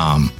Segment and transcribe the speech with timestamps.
[0.00, 0.39] com.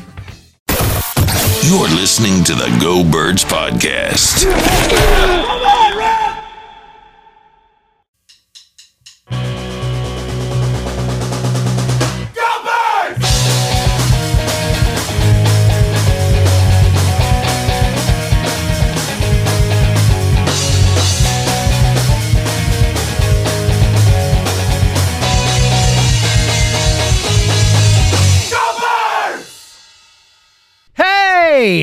[1.63, 4.45] You're listening to the Go Birds Podcast.
[9.29, 9.60] Hey,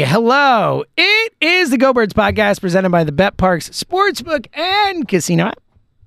[0.08, 0.84] hello.
[0.96, 5.52] It is the Go Birds podcast presented by the BetParx Sportsbook and Casino.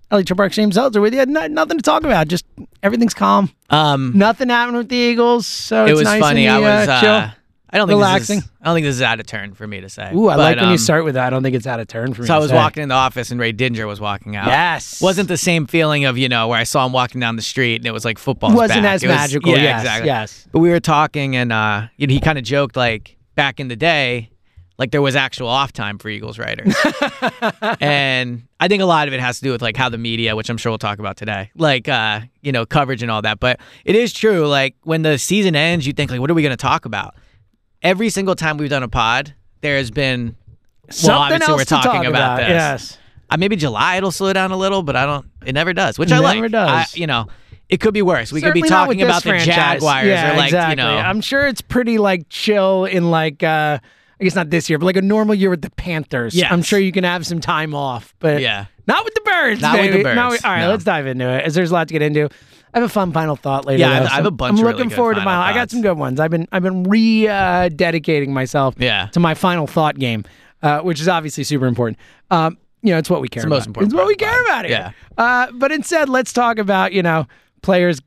[0.09, 1.25] Ellie Parks, James Seltzer with you.
[1.25, 2.27] No, nothing to talk about.
[2.27, 2.43] Just
[2.83, 3.49] everything's calm.
[3.69, 6.47] Um, Nothing happened with the Eagles, so it was nice funny.
[6.47, 6.89] And I was.
[6.89, 7.37] uh, Uh, chill.
[7.73, 8.35] I don't think relaxing.
[8.39, 10.11] This is, I don't think this is out of turn for me to say.
[10.13, 11.27] Ooh, I like But, when you um, start with that.
[11.27, 12.27] I don't think it's out of turn for me.
[12.27, 12.55] So I was say.
[12.57, 14.47] walking in the office and Ray Didinger was walking out.
[14.47, 14.99] Yes.
[15.01, 17.75] Wasn't the same feeling of you know where I saw him walking down the street
[17.77, 18.53] and it was like football.
[18.53, 20.07] Wasn't as magical, Yeah, yes, exactly.
[20.07, 20.47] yes.
[20.51, 23.67] But we were talking and uh, you know, he kind of joked like back in
[23.67, 24.29] the day,
[24.77, 26.75] like there was actual off time for Eagles writers.
[27.79, 30.35] and I think a lot of it has to do with like how the media,
[30.35, 33.39] which I'm sure we'll talk about today, like uh, you know, coverage and all that.
[33.39, 34.47] But it is true.
[34.47, 37.15] Like when the season ends, you think like, what are we going to talk about?
[37.81, 40.35] Every single time we've done a pod, there has been.
[40.87, 42.49] well, Something obviously else we're talking talk about, this.
[42.49, 42.97] Yes.
[43.29, 45.25] Uh, maybe July it'll slow down a little, but I don't.
[45.45, 46.35] It never does, which It I like.
[46.35, 46.69] never does.
[46.69, 47.27] I, you know,
[47.71, 48.31] it could be worse.
[48.31, 49.55] We Certainly could be talking about the franchise.
[49.81, 50.71] Jaguars yeah, or like exactly.
[50.71, 50.97] you know.
[50.97, 53.79] I'm sure it's pretty like chill in like uh
[54.19, 56.35] I guess not this year, but like a normal year with the Panthers.
[56.35, 56.51] Yes.
[56.51, 58.65] I'm sure you can have some time off, but Yeah.
[58.85, 59.61] not with the birds.
[59.61, 60.03] Not with the.
[60.03, 60.69] Birds, Not with- all right, no.
[60.69, 61.43] let's dive into it.
[61.43, 62.29] As there's a lot to get into.
[62.73, 63.79] I have a fun final thought later.
[63.81, 65.21] Yeah, I have- though, I have so a bunch I'm really looking good forward to
[65.21, 65.35] my.
[65.49, 66.19] I got some good ones.
[66.19, 69.07] I've been I've been re uh, dedicating myself Yeah.
[69.13, 70.23] to my final thought game,
[70.61, 71.97] uh, which is obviously super important.
[72.29, 73.55] Um, you know, it's what we care the about.
[73.57, 74.93] most important It's what we care about here.
[75.17, 75.23] Yeah.
[75.23, 77.25] Uh, but instead, let's talk about you know
[77.61, 78.01] players,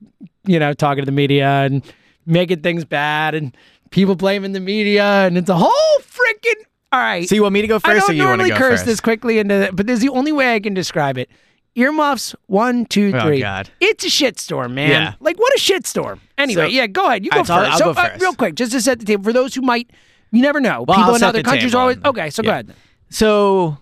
[0.45, 1.83] you know, talking to the media and
[2.27, 3.57] making things bad and
[3.91, 6.63] people blaming the media and it's a whole freaking.
[6.93, 7.29] All right.
[7.29, 8.57] so you want me to go I first, don't or you want to normally go
[8.57, 8.87] curse first?
[8.87, 11.29] this quickly into, but this is the only way I can describe it.
[11.75, 13.41] Earmuffs, one, two, Oh, three.
[13.41, 13.69] God.
[13.81, 14.91] It's a shitstorm, man.
[14.91, 15.15] Yeah.
[15.19, 16.21] Like what a shitstorm.
[16.39, 17.25] Anyway, So- yeah, go ahead.
[17.25, 17.51] You go I'll- first.
[17.73, 18.23] I'll so, go uh, first.
[18.23, 19.91] real quick, just to set the table for those who might,
[20.31, 20.85] you never know.
[20.87, 22.31] Well, People I'll in other countries are always okay.
[22.31, 22.73] So go ahead.
[23.11, 23.79] So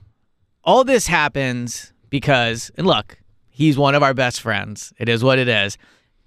[0.65, 3.19] all this happens because, and look,
[3.63, 4.93] he's one of our best friends.
[4.99, 5.79] It is what it is.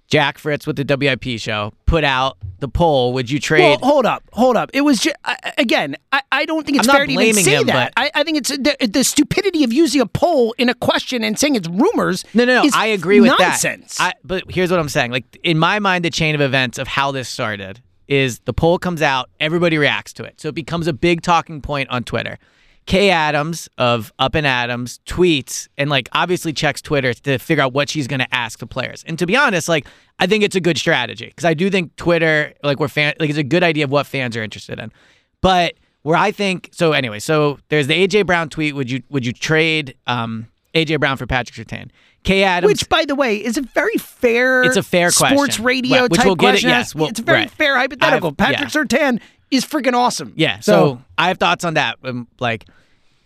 [0.08, 3.12] Jack Fritz with the WIP show put out the poll.
[3.12, 3.60] Would you trade?
[3.62, 4.70] Well, hold up, hold up.
[4.72, 5.16] It was just
[5.58, 5.96] again.
[6.12, 7.92] I, I don't think it's I'm not fair to even say him, that.
[7.94, 11.24] but- I, I think it's the, the stupidity of using a poll in a question
[11.24, 12.24] and saying it's rumors.
[12.34, 12.70] No, no, no.
[12.72, 13.98] I agree with nonsense.
[13.98, 14.14] that.
[14.16, 15.10] I, but here's what I'm saying.
[15.10, 18.78] Like in my mind, the chain of events of how this started is the poll
[18.78, 22.38] comes out, everybody reacts to it, so it becomes a big talking point on Twitter.
[22.86, 27.72] Kay Adams of Up and Adams tweets and like obviously checks Twitter to figure out
[27.72, 29.02] what she's going to ask the players.
[29.08, 29.86] And to be honest, like
[30.20, 33.28] I think it's a good strategy because I do think Twitter, like we're fan, like
[33.28, 34.92] it's a good idea of what fans are interested in.
[35.40, 38.74] But where I think so anyway, so there's the AJ Brown tweet.
[38.76, 41.90] Would you would you trade um, AJ Brown for Patrick Surtain?
[42.22, 44.64] Kay Adams, Which, by the way, is a very fair.
[44.64, 45.64] It's a fair sports question.
[45.64, 46.70] radio Right, which type we'll get it- question.
[46.70, 47.50] yes, we'll- it's a very right.
[47.52, 48.28] fair hypothetical.
[48.30, 48.82] I've- Patrick yeah.
[48.82, 49.20] Surtain
[49.56, 50.32] is freaking awesome.
[50.36, 50.60] Yeah.
[50.60, 51.96] So, I have thoughts on that.
[52.04, 52.64] Um, like,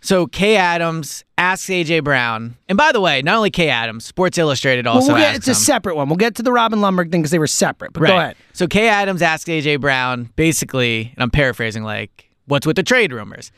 [0.01, 4.37] So Kay Adams asks AJ Brown, and by the way, not only Kay Adams, Sports
[4.37, 6.07] Illustrated Well, also we'll get, asks it's a separate one.
[6.09, 7.93] We'll get to the Robin Lundberg thing because they were separate.
[7.93, 8.09] But Right.
[8.09, 8.35] go ahead.
[8.53, 13.13] So Kay Adams asked AJ Brown basically, and I'm paraphrasing, like, what's with the trade
[13.13, 13.51] rumors?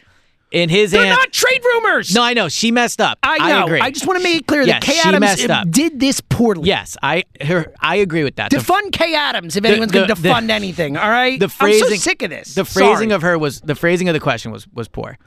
[0.53, 2.13] In his They're an- not trade rumors.
[2.13, 3.17] No, I know she messed up.
[3.23, 3.65] I know.
[3.65, 3.81] agree.
[3.91, 5.71] just want to make it clear Yes, that Kay she Adams messed uh, up.
[5.71, 6.67] did this poorly.
[6.67, 8.51] Yes, I her I agree with that.
[8.51, 10.95] The- Defund Kay Adams if The- anyone's going the- to the- defund anything.
[10.95, 11.39] All right.
[11.39, 12.53] the phrasing I'm so sick of this.
[12.53, 13.11] The phrasing Sorry.
[13.13, 15.17] of her was the phrasing of the question was was poor.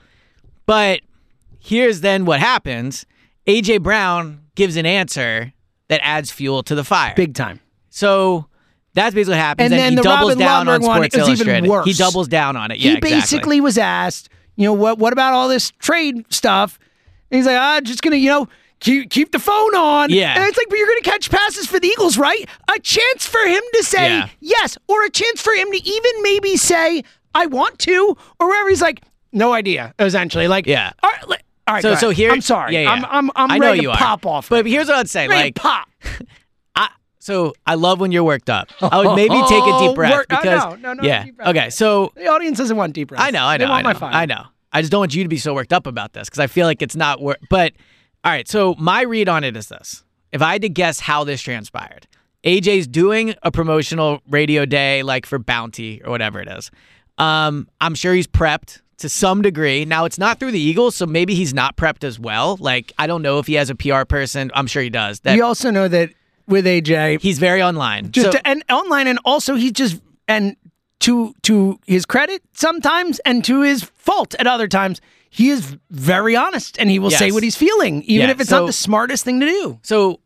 [0.65, 1.01] But
[1.59, 3.05] here's then what happens.
[3.49, 5.53] AJ Brown gives an answer
[5.89, 7.15] that adds fuel to the fire.
[7.17, 7.61] big time.
[7.91, 8.47] So
[8.95, 9.65] that's basically what happens.
[9.67, 11.69] And And, then he the doubles Robin down on Lundberg one Sports even Illustrated.
[11.71, 11.87] worse.
[11.87, 12.79] He doubles down on it.
[12.79, 13.11] he yeah, exactly.
[13.21, 16.79] basically was asked, you know, what what about all this trade stuff?
[17.31, 18.49] And he's like, ah, just gonna, you know,
[18.81, 20.11] keep keep the phone on.
[20.11, 20.35] Yeah.
[20.37, 22.49] And it's like, but you're gonna catch passes for the Eagles, right?
[22.75, 24.29] A chance for him to say Yeah.
[24.41, 27.03] yes, or a chance for him to even maybe say,
[27.35, 30.49] I want to, or wherever he's like, no idea, essentially.
[30.49, 30.93] Like, Yeah.
[31.03, 32.73] All right, all right So so here I'm sorry.
[32.75, 32.91] Yeah, yeah.
[32.93, 33.99] I'm I'm I'm I know ready you to are.
[33.99, 34.49] pop off.
[34.49, 35.27] But here's what I'd say.
[35.29, 35.89] ready Like pop.
[37.27, 38.69] So I love when you're worked up.
[38.81, 41.25] I would maybe take a deep breath Work- oh, because no, no, no, yeah.
[41.25, 41.49] deep breath.
[41.49, 43.21] Okay, so The audience doesn't want deep breath.
[43.21, 44.13] I know, I They know, I know, my fire.
[44.15, 44.45] I know.
[44.73, 46.67] I just don't want you to be so worked up about this because I feel
[46.69, 47.39] like it's not work.
[47.51, 47.73] But
[48.23, 51.25] all right, so my read on it is this: if I had to guess how
[51.25, 52.07] this transpired,
[52.45, 56.71] AJ's doing a promotional radio day like for Bounty or whatever it is.
[57.19, 59.85] Um, I'm sure he's prepped to some degree.
[59.85, 62.57] Now it's not through the Eagles, so maybe he's not prepped as well.
[62.61, 64.53] Like I don't know if he has a PR person.
[64.55, 65.21] I'm sure he does.
[65.21, 66.11] That We also know that
[66.47, 68.11] with AJ, he's very online.
[68.13, 70.57] just So- and online, and also he's just and
[71.01, 75.01] to to his credit sometimes, and to his fault at other times,
[75.31, 78.51] he is very honest, and he will say what he's feeling, even Yeah, if it's
[78.51, 79.79] so- not the smartest thing to do.
[79.83, 80.21] So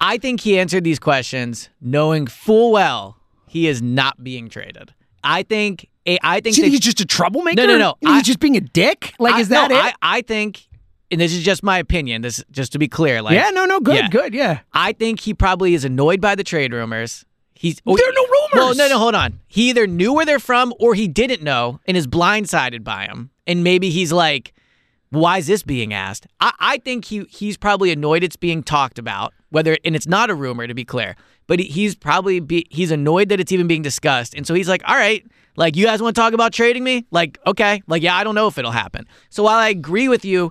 [0.00, 3.16] I think he answered these questions knowing full well
[3.46, 4.92] he is not being traded.
[5.22, 5.88] I think
[6.22, 7.56] I think that- he's just a troublemaker?
[7.56, 7.94] No, no, no.
[8.04, 9.14] I- he's just being a dick.
[9.18, 9.82] Like, I- is that no, it?
[10.02, 10.66] I, I think,
[11.14, 12.22] and this is just my opinion.
[12.22, 13.22] This just to be clear.
[13.22, 14.08] Like, yeah, no, no, good, yeah.
[14.08, 14.60] good, yeah.
[14.72, 17.24] I think he probably is annoyed by the trade rumors.
[17.54, 18.76] He's oh, There are no rumors.
[18.76, 18.98] no, no, no.
[18.98, 19.38] hold on.
[19.46, 23.30] He either knew where they're from or he didn't know and is blindsided by them.
[23.46, 24.54] And maybe he's like,
[25.10, 26.26] why is this being asked?
[26.40, 29.32] I, I think he he's probably annoyed it's being talked about.
[29.50, 31.14] Whether and it's not a rumor to be clear,
[31.46, 34.68] but he, he's probably be, he's annoyed that it's even being discussed, and so he's
[34.68, 35.24] like, all right,
[35.56, 37.06] like you guys want to talk about trading me?
[37.12, 39.06] Like okay, like yeah, I don't know if it'll happen.
[39.30, 40.50] So while I agree with you,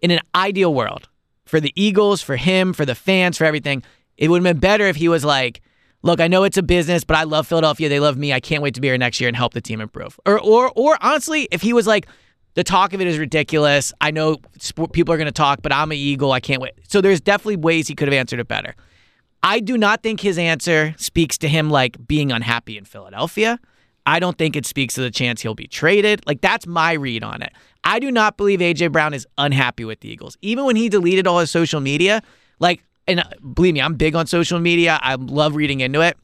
[0.00, 1.08] in an ideal world
[1.44, 3.82] for the Eagles, for him, for the fans, for everything,
[4.16, 5.60] it would have been better if he was like,
[6.02, 7.88] look, I know it's a business, but I love Philadelphia.
[7.88, 8.32] They love me.
[8.32, 10.18] I can't wait to be here next year and help the team improve.
[10.26, 12.06] Or, or, or honestly, if he was like,
[12.54, 13.92] the talk of it is ridiculous.
[14.00, 16.32] I know sp- people are going to talk, but I'm an Eagle.
[16.32, 16.72] I can't wait.
[16.88, 18.74] So there's definitely ways he could have answered it better.
[19.42, 23.60] I do not think his answer speaks to him like being unhappy in Philadelphia.
[24.06, 26.24] I don't think it speaks to the chance he'll be traded.
[26.26, 27.52] Like that's my read on it.
[27.84, 30.36] I do not believe AJ Brown is unhappy with the Eagles.
[30.42, 32.22] Even when he deleted all his social media,
[32.58, 33.24] like and uh,
[33.54, 34.98] believe me, I'm big on social media.
[35.02, 36.16] I love reading into it.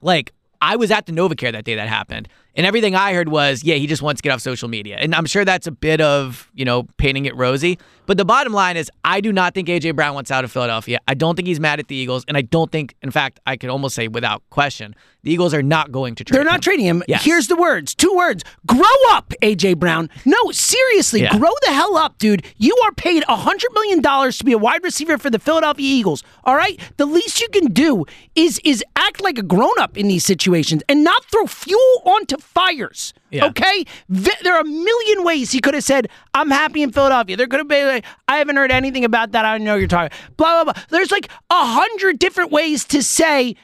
[0.00, 2.28] Like I was at the NovaCare that day that happened.
[2.56, 4.96] And everything I heard was, yeah, he just wants to get off social media.
[4.98, 7.78] And I'm sure that's a bit of, you know, painting it rosy.
[8.06, 9.92] But the bottom line is, I do not think A.J.
[9.92, 10.98] Brown wants out of Philadelphia.
[11.08, 12.22] I don't think he's mad at the Eagles.
[12.28, 15.62] And I don't think, in fact, I could almost say without question, the Eagles are
[15.62, 16.44] not going to trade him.
[16.44, 16.60] They're not him.
[16.60, 17.02] trading him.
[17.08, 17.24] Yes.
[17.24, 17.94] Here's the words.
[17.94, 18.44] Two words.
[18.66, 20.10] Grow up, AJ Brown.
[20.26, 21.38] No, seriously, Yeah.
[21.38, 22.44] grow the hell up, dude.
[22.58, 26.22] You are paid $100 million to be a wide receiver for the Philadelphia Eagles.
[26.44, 26.78] All right?
[26.98, 28.04] The least you can do
[28.34, 33.14] is is act like a grown-up in these situations and not throw fuel onto fires.
[33.30, 33.46] Yeah.
[33.46, 33.84] Okay?
[34.08, 37.36] There are a million ways he could have said, I'm happy in Philadelphia.
[37.36, 39.44] There could have been like, I haven't heard anything about that.
[39.44, 40.16] I don't know you're talking.
[40.36, 40.82] Blah, blah, blah.
[40.90, 43.56] There's like a hundred different ways to say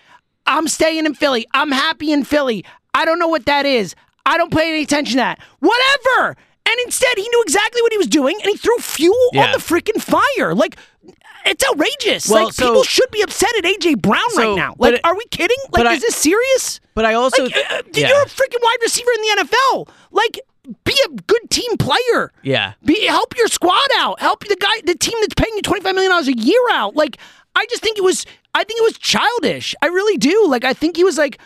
[0.46, 1.46] I'm staying in Philly.
[1.54, 2.64] I'm happy in Philly.
[2.94, 3.94] I don't know what that is.
[4.26, 5.40] I don't pay any attention to that.
[5.60, 6.36] Whatever.
[6.66, 9.58] And instead, he knew exactly what he was doing, and he threw fuel on the
[9.58, 10.54] freaking fire.
[10.54, 10.76] Like,
[11.46, 12.28] it's outrageous.
[12.28, 14.74] Well, like, so- people should be upset at AJ Brown So, right now.
[14.78, 15.56] Like, it- are we kidding?
[15.72, 16.80] Like, I- is this serious?
[16.94, 17.44] But I also.
[17.44, 18.08] Like, uh, uh, yeah.
[18.08, 19.88] you're a freaking wide receiver in the NFL.
[20.10, 20.40] Like,
[20.84, 22.32] be a good team player.
[22.42, 22.74] Yeah.
[22.84, 24.20] Be help your squad out.
[24.20, 26.94] Help the guy, the team that's paying you twenty five million dollars a year out.
[26.94, 27.16] Like,
[27.56, 28.26] I just think it was.
[28.54, 29.74] I think it was childish.
[29.80, 30.46] I really do.
[30.48, 31.38] Like, I think he was like.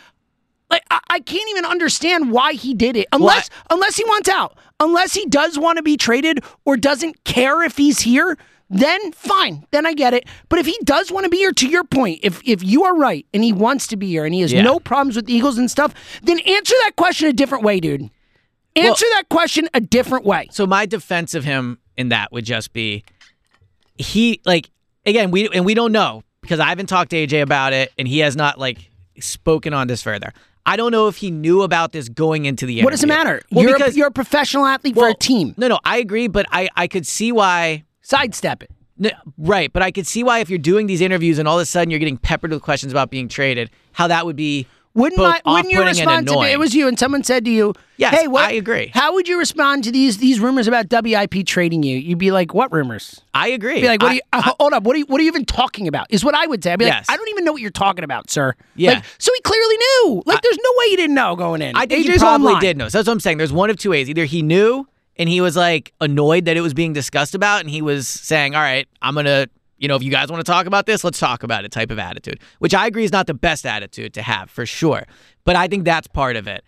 [0.71, 4.57] Like I, I can't even understand why he did it unless unless he wants out
[4.79, 8.35] unless he does want to be traded or doesn't care if he's here
[8.69, 11.67] then fine then I get it but if he does want to be here to
[11.67, 14.41] your point if if you are right and he wants to be here and he
[14.41, 14.63] has Yeah.
[14.63, 15.93] no problems with the Eagles and stuff
[16.23, 18.09] then answer that question a different way dude
[18.75, 22.73] answer that question a different way So my defense of him in that would just
[22.73, 23.03] be
[23.97, 24.69] he like
[25.05, 28.07] again we and we don't know because I haven't talked to AJ about it and
[28.07, 30.31] he has not like spoken on this further.
[30.65, 32.83] I don't know if he knew about this going into the interview.
[32.85, 33.41] What does it matter?
[33.51, 35.53] Well, you're, because, a, you're a professional athlete for a team.
[35.57, 37.83] No, no, I agree, but I, I could see why.
[38.05, 38.71] Sidestep it.
[38.97, 41.63] No, right, but I could see why if you're doing these interviews and all of
[41.63, 45.17] a sudden you're getting peppered with questions about being traded, how that would be Wouldn't
[45.21, 48.27] my, wouldn't you off-putting to it was you and someone said to you, Yes, "Hey,
[48.29, 48.91] what, I agree.
[48.93, 52.53] How would you respond to these these rumors about WIP trading you?" You'd be like,
[52.53, 53.81] "What rumors?" I agree.
[53.81, 54.21] Be like, "What I- are you?
[54.33, 55.05] uh, hold up, what are you?
[55.07, 56.71] What are you even talking about?" Is what I would say.
[56.71, 57.05] I'd be Yes.
[57.09, 58.93] like, "I don't even know what you're talking about, sir." Yeah.
[58.93, 60.23] Like, so he clearly knew.
[60.25, 61.75] Like, there's no way he didn't know going in.
[61.75, 62.61] I think he probably online.
[62.61, 62.87] did know.
[62.87, 63.39] So that's what I'm saying.
[63.39, 64.09] There's one of two ways.
[64.09, 67.69] Either he knew and he was like annoyed that it was being discussed about, and
[67.69, 70.67] he was saying, "All right, I'm gonna." You know, if you guys want to talk
[70.67, 73.33] about this, let's talk about it type of attitude, which I agree is not the
[73.33, 75.05] best attitude to have for sure.
[75.43, 76.63] But I think that's part of it.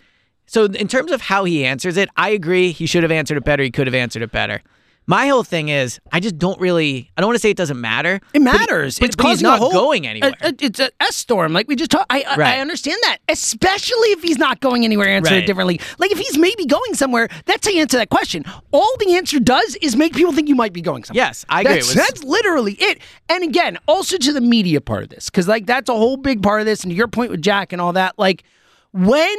[0.46, 3.46] So, in terms of how he answers it, I agree he should have answered it
[3.46, 3.64] better.
[3.64, 4.62] He could have answered it better.
[5.10, 7.80] My whole thing is, I just don't really, I don't want to say it doesn't
[7.80, 8.20] matter.
[8.34, 9.00] It matters.
[9.00, 10.34] But, it's but he's not whole, going anywhere.
[10.42, 12.08] a- a- it's a S storm, like we just talked.
[12.12, 12.56] I, I, Right.
[12.56, 15.08] I understand that, especially if he's not going anywhere.
[15.08, 15.44] Answer Right.
[15.44, 15.80] it differently.
[15.98, 18.44] Like if he's maybe going somewhere, that's how you answer that question.
[18.74, 21.24] All the answer does is make people think you might be going somewhere.
[21.26, 21.74] Yes, I agree.
[21.76, 23.00] That's, was- that's literally it.
[23.30, 26.44] And again, also to the media part of this, because like that's a whole big
[26.44, 26.84] part of this.
[26.84, 28.44] And to your point with Jack and all that, like
[28.92, 29.38] when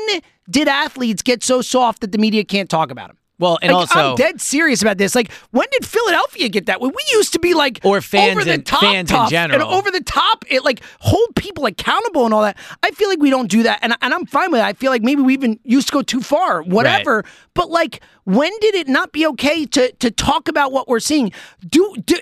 [0.49, 3.19] did athletes get so soft that the media can't talk about them?
[3.39, 5.15] Well, and Like, also, I'm dead serious about this.
[5.15, 6.81] Like, when did Philadelphia get that?
[6.81, 9.61] When we used to be like, Or fans over the in- top fans in general.
[9.69, 12.57] and over the top, it like hold people accountable and all that.
[12.83, 14.65] I feel like we don't do that, and and I'm fine with it.
[14.65, 17.25] I feel like maybe we even used to go too far, whatever.
[17.55, 21.33] But like, when did it not be okay to to talk about what we're seeing?
[21.69, 22.17] Do do.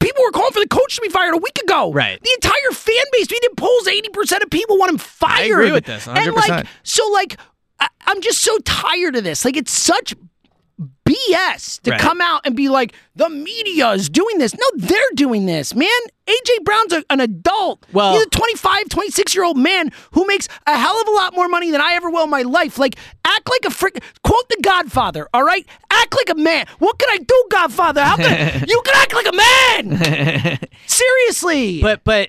[0.00, 1.92] People were calling for the coach to be fired a week ago.
[1.92, 2.20] Right.
[2.20, 5.40] The entire fan base, we did polls, 80% of people want him fired.
[5.40, 6.34] I agree with this, And 100%.
[6.48, 7.38] like, so like,
[7.78, 9.44] I, I'm just so tired of this.
[9.44, 10.14] Like, it's such
[11.08, 12.00] BS to Right.
[12.00, 14.54] come out and be like, the media is doing this.
[14.54, 15.88] No, they're doing this, man.
[16.26, 17.86] AJ Brown's a, an adult.
[17.92, 21.34] Well- he's a 25, 26 year old man who makes a hell of a lot
[21.34, 22.78] more money than I ever will in my life.
[22.78, 24.02] Like, act like a frick.
[24.22, 25.66] Quote the Godfather, all right?
[25.90, 26.66] Act like a man.
[26.78, 28.02] What can I do, Godfather?
[28.04, 30.58] How can you can act like a man?
[30.86, 31.80] Seriously.
[31.80, 32.28] But but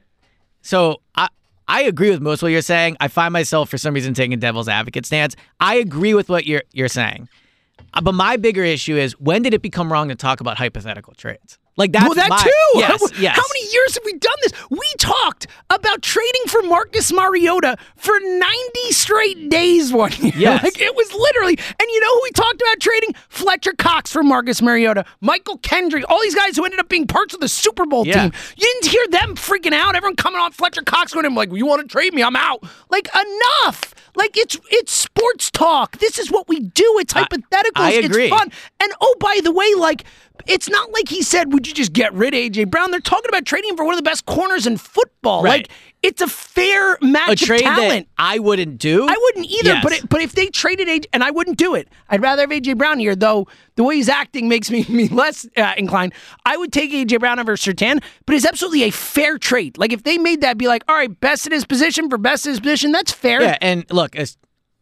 [0.61, 1.27] so I
[1.67, 2.97] I agree with most of what you're saying.
[2.99, 5.35] I find myself for some reason taking a devil's advocate stance.
[5.59, 7.27] I agree with what you're you're saying.
[7.93, 11.13] Uh, But my bigger issue is when did it become wrong to talk about hypothetical
[11.15, 11.57] trades?
[11.77, 12.79] Like that's well, that my, too.
[12.79, 13.35] Yes, how, yes.
[13.35, 14.53] how many years have we done this?
[14.69, 18.47] We talked about trading for Marcus Mariota for 90
[18.91, 20.33] straight days one year.
[20.35, 20.63] Yes.
[20.69, 23.15] Like it was literally, and you know who we talked about trading?
[23.29, 27.33] Fletcher Cox for Marcus Mariota, Mychal Kendricks, all these guys who ended up being parts
[27.33, 28.23] of the Super Bowl Yeah.
[28.23, 28.31] team.
[28.57, 29.95] You didn't hear them freaking out.
[29.95, 32.21] Everyone coming on Fletcher Cox going, "I'm like, you want to trade me?
[32.21, 32.63] I'm out.
[32.89, 33.95] Like, enough.
[34.15, 35.97] Like it's it's sports talk.
[35.99, 36.97] This is what we do.
[36.99, 37.71] It's hypotheticals.
[37.75, 38.25] I agree.
[38.25, 38.51] It's fun.
[38.81, 40.03] And oh, by the way, like
[40.47, 43.29] it's not like he said, "Would you just get rid of AJ Brown?" They're talking
[43.29, 45.43] about trading him for one of the best corners in football.
[45.43, 45.61] Right.
[45.61, 45.69] Like
[46.01, 48.07] it's a fair match a of trade that talent.
[48.17, 49.05] I wouldn't do.
[49.07, 49.83] I wouldn't either, Yes.
[49.83, 52.49] but it, but if they traded AJ, and I wouldn't do it, I'd rather have
[52.51, 53.15] AJ Brown here.
[53.15, 56.13] Though the way he's acting makes me, me less uh, inclined.
[56.45, 59.77] I would take AJ Brown over Surtain, but it's absolutely a fair trade.
[59.77, 62.45] Like if they made that, be like, all right, best in his position for best
[62.45, 62.91] in his position.
[62.93, 63.41] That's fair.
[63.41, 64.37] Yeah, and look, as,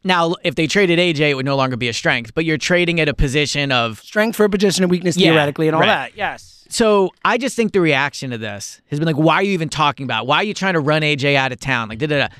[0.07, 2.33] now if they traded AJ, it would no longer be a strength.
[2.33, 5.67] But you're trading at a position of Strength for a position of weakness Yeah, theoretically
[5.67, 5.87] and all right.
[5.87, 6.17] that.
[6.17, 6.65] Yes.
[6.69, 9.69] So I just think the reaction to this has been like, why are you even
[9.69, 10.23] talking about?
[10.23, 10.27] it?
[10.27, 11.87] Why are you trying to run AJ out of town?
[11.89, 12.33] Like, da da da.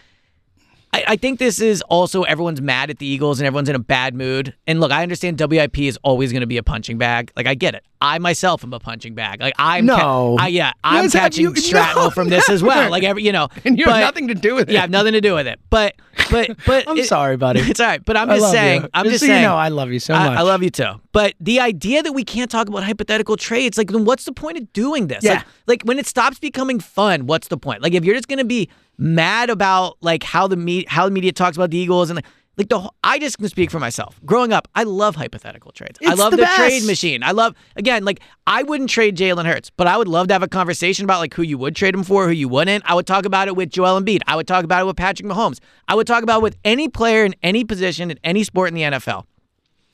[0.94, 3.80] I, I think this is also everyone's mad at the Eagles and everyone's in a
[3.80, 4.56] bad mood.
[4.66, 7.32] And look, I understand WIP is always going to be a punching bag.
[7.36, 7.84] Like, I get it.
[8.02, 9.42] I myself am a punching bag.
[9.42, 10.38] Like, I'm No.
[10.40, 12.90] I, yeah, I'm Yes, catching you- shrapnel no, from this as well.
[12.92, 14.74] Like every, you know, And you have nothing to do with it.
[14.74, 15.60] Yeah, I have nothing to do with it.
[15.70, 15.96] But,
[16.32, 17.60] but, but I'm it- sorry, buddy.
[17.62, 18.04] It's all right.
[18.06, 18.84] But I'm I just saying.
[18.84, 18.90] you.
[18.94, 19.44] I'm Just just, so you saying.
[19.44, 20.38] know, I love you so I- much.
[20.38, 20.92] I love you too.
[21.12, 24.58] But the idea that we can't talk about hypothetical trades, like, then what's the point
[24.58, 25.24] of doing this?
[25.24, 25.34] Yeah.
[25.34, 27.82] Like, like when it stops becoming fun, what's the point?
[27.82, 31.32] Like, if you're just gonna be mad about like how the me- how the media
[31.32, 32.26] talks about the Eagles and like,
[32.58, 34.20] like the I just can speak for myself.
[34.26, 36.00] Growing up, I love hypothetical trades.
[36.06, 37.22] I love the the, trade machine.
[37.22, 40.44] I love again, like I wouldn't trade Jalen Hurts, but I would love to have
[40.44, 42.84] a conversation about like who you would trade him for, who you wouldn't.
[42.90, 44.22] I would talk about it with Joel Embiid.
[44.26, 45.60] I would talk about it with Patrick Mahomes.
[45.88, 48.74] I would talk about it with any player in any position in any sport in
[48.74, 49.26] the NFL.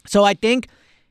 [0.07, 0.69] So I think,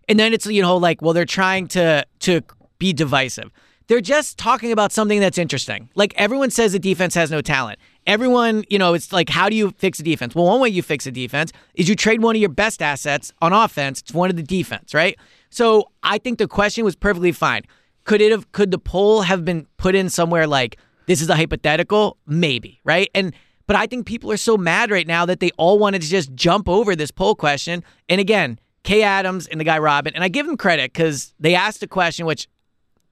[0.09, 2.41] and then it's you know like well they're trying to to
[2.79, 3.51] be divisive.
[3.93, 5.91] They're just talking about something that's interesting.
[5.95, 7.79] Like everyone says the defense has no talent.
[8.07, 10.35] Everyone, you know, it's like how do you fix a defense?
[10.35, 13.35] Well, one way you fix a defense is you trade one of your best assets
[13.43, 15.19] on offense to one of the defense, right?
[15.51, 17.65] So I think the question was perfectly fine.
[18.05, 18.51] Could it have?
[18.53, 22.17] Could the poll have been put in somewhere like this is a hypothetical?
[22.27, 23.11] Maybe, right?
[23.15, 23.35] And
[23.67, 26.33] but I think people are so mad right now that they all wanted to just
[26.33, 27.85] jump over this poll question.
[28.09, 31.55] And again, Kay Adams and the guy Robin, and I give them credit because they
[31.55, 32.49] asked a question which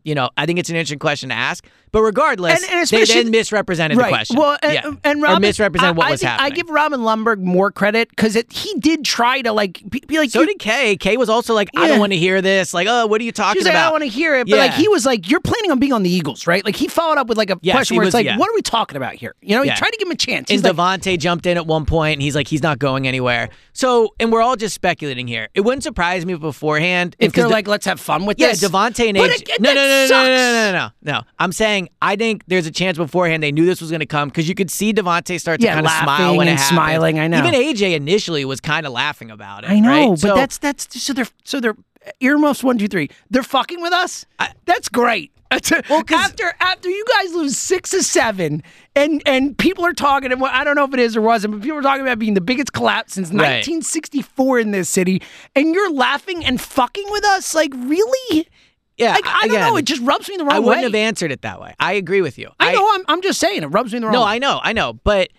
[0.05, 1.67] you know, I think it's an interesting question to ask.
[1.93, 4.37] But regardless, And- and they then misrepresented the question.
[4.37, 4.91] Well, and, yeah.
[5.03, 6.53] and or Robin, misrepresent what I, was I think happening.
[6.53, 10.31] I give Robin Lundberg more credit because he did try to like be, like.
[10.31, 10.97] so did Kay.
[10.97, 12.73] Kay was also like, I don't want to hear this.
[12.73, 14.75] Like, oh, what are you talking like, I don't want to hear it, but like
[14.75, 17.27] he was like, "You're planning on being on the Eagles, right?" Like he followed up
[17.27, 18.39] with like a Yes, question where was- it's like, yeah.
[18.39, 19.73] "What are we talking about here?" You know, Yeah.
[19.75, 20.49] he tried to give him a chance.
[20.49, 23.09] And He's like, DeVonta jumped in at one point, and he's like, he's not going
[23.09, 23.49] anywhere.
[23.73, 25.49] So, and we're all just speculating here.
[25.55, 28.63] It wouldn't surprise me beforehand if they're the- like, "Let's have fun with Yeah, this."
[28.63, 29.59] DeVonta and AJ.
[29.61, 30.29] no, no, no, no, no, sucks.
[30.29, 31.23] no, no, no, no, no.
[31.39, 34.29] I'm saying I think there's a chance beforehand they knew this was going to come
[34.29, 36.77] because you could see DeVonta start to Yeah, kind of smile when it and happened.
[36.77, 37.39] smiling, I know.
[37.39, 39.71] Even AJ initially was kind of laughing about it.
[39.71, 40.09] I know, right?
[40.11, 43.11] but So- that's that's so they're so they're uh, earmuffs one two three.
[43.31, 44.25] They're fucking with us.
[44.65, 45.33] that's great.
[45.91, 48.63] well, after after you guys lose six to seven,
[48.95, 51.63] and and people are talking, and I don't know if it is or wasn't, but
[51.63, 53.57] people are talking about being the biggest collapse since Right.
[53.67, 55.21] 1964 in this city,
[55.57, 58.47] and you're laughing and fucking with us, like really?
[59.01, 59.15] Yeah.
[59.15, 60.57] Like I don't know, it just rubs me the wrong way.
[60.57, 61.01] I wouldn't way.
[61.01, 61.75] have answered it that way.
[61.81, 62.51] I agree with you.
[62.61, 64.33] I know, I'm I'm just saying it rubs me the wrong No, way.
[64.33, 65.31] I know, I know, but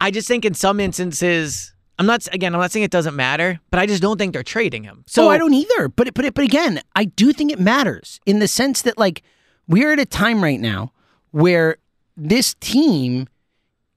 [0.00, 2.54] I just think in some instances, I'm not again.
[2.54, 5.04] I'm not saying it doesn't matter, but I just don't think they're trading him.
[5.06, 5.88] So oh, I don't either.
[5.88, 8.98] But it, but it, but again, I do think it matters in the sense that
[8.98, 9.22] like
[9.68, 10.92] we're at a time right now
[11.30, 11.76] where
[12.16, 13.28] this team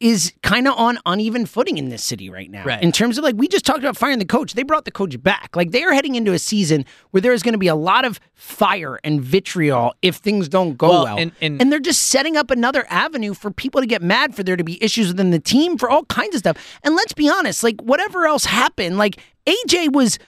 [0.02, 2.66] is kind of on uneven footing in this city right now.
[2.66, 2.84] Right.
[2.84, 5.22] In terms of like we just talked about firing the coach, they brought the coach
[5.24, 5.56] back.
[5.56, 8.04] Like they are heading into a season where there is going to be a lot
[8.04, 11.18] of fire and vitriol if things don't go Well, well.
[11.18, 14.58] and- and- they're just setting up another avenue for people to get mad for there
[14.58, 16.58] to be issues within the team for all kinds of stuff.
[16.84, 20.20] And let's be honest, like whatever else happened, like AJ was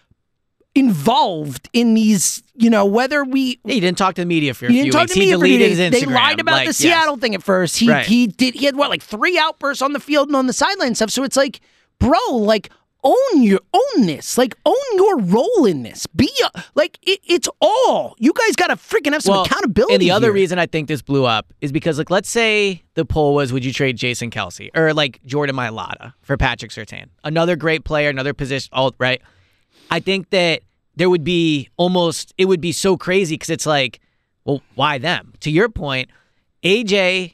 [0.78, 4.70] involved in these, you know, whether we he didn't talk to the media for a
[4.70, 5.14] he few didn't talk weeks.
[5.14, 5.78] to me he deleted days.
[5.78, 6.78] his They lied about like, the yes.
[6.78, 7.78] Seattle thing at first.
[7.78, 8.06] He Right.
[8.06, 10.88] he did he had what like three outbursts on the field and on the sideline
[10.88, 11.10] and stuff.
[11.10, 11.60] So it's like,
[12.00, 12.70] bro, like
[13.04, 16.08] own your own this, like own your role in this.
[16.08, 19.94] Be a, like it, it's all you guys got to freaking have some Well, accountability.
[19.94, 20.34] And the other here.
[20.34, 23.64] reason I think this blew up is because, like, let's say the poll was, would
[23.64, 27.06] you trade Jason Kelce or like Jordan Mailata for Patrick Surtain?
[27.24, 29.22] Another great player, another position, all right.
[29.90, 30.64] I think that
[30.98, 34.02] there would be almost, it would be so crazy because it's like,
[34.44, 35.34] well, why them?
[35.42, 36.10] To your point,
[36.64, 37.34] AJ,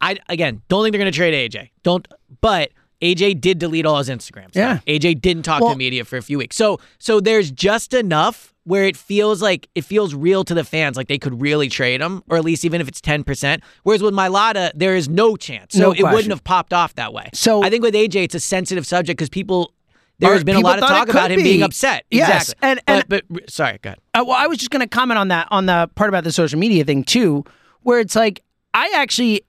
[0.00, 1.70] I again don't think they're going to trade AJ.
[1.82, 2.06] Don't,
[2.40, 2.70] but.
[3.02, 4.54] AJ did delete all his Instagrams.
[4.54, 4.78] Yeah.
[4.86, 6.54] AJ didn't talk to Well- the media for a few weeks.
[6.54, 10.96] So so there's just enough where it feels like it feels real to the fans,
[10.96, 13.64] like they could really trade him, or at least even if it's ten percent.
[13.82, 15.74] Whereas with Mailata, there is no chance.
[15.74, 17.28] So No it wouldn't have popped off that way.
[17.34, 19.72] So- I think with AJ, it's a sensitive subject because people
[20.18, 22.04] there has been a lot of talk about him being upset.
[22.10, 22.68] Yes, Exactly.
[22.70, 23.98] and- and- but, but sorry, go ahead.
[24.14, 26.32] Uh, well, I was just going to comment on that on the part about the
[26.32, 27.44] social media thing too,
[27.82, 28.42] where it's like
[28.74, 29.42] I actually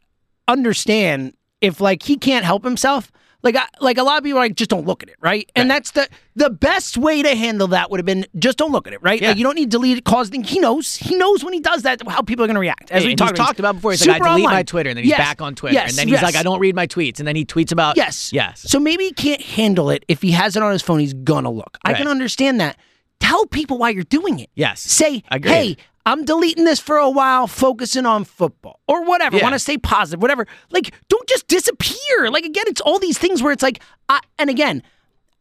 [0.47, 3.11] understand if like he can't help himself.
[3.43, 5.51] Like, I, like a lot of people are like just don't look at it, right?
[5.55, 5.75] And Right.
[5.75, 8.93] that's the the best way to handle that would have been just don't look at
[8.93, 9.21] it, right?
[9.21, 9.27] Yeah.
[9.29, 10.43] Like you don't need to delete it, cause thing.
[10.43, 12.89] He knows, he knows when he does that how people are going to react.
[12.89, 13.91] As Hey, we talked talked about before.
[13.91, 14.65] He's like, I delete my online.
[14.65, 15.19] Twitter, and then he's Yes.
[15.19, 16.39] back on Twitter, Yes, and then he's like, yes.
[16.39, 18.31] I don't read my tweets, and then he tweets about Yes.
[18.31, 18.61] yes.
[18.65, 20.99] So maybe he can't handle it if he has it on his phone.
[20.99, 21.77] He's gonna look.
[21.83, 22.11] I can Right.
[22.11, 22.77] understand that.
[23.19, 24.49] Tell people why you're doing it.
[24.55, 24.79] Yes.
[24.81, 29.37] Say, hey, I'm deleting this for a while, focusing on football or whatever.
[29.37, 29.43] Yeah.
[29.43, 30.45] Want to stay positive, whatever.
[30.69, 32.29] Like, don't just disappear.
[32.29, 34.83] Like again, it's all these things where it's like, I, and again,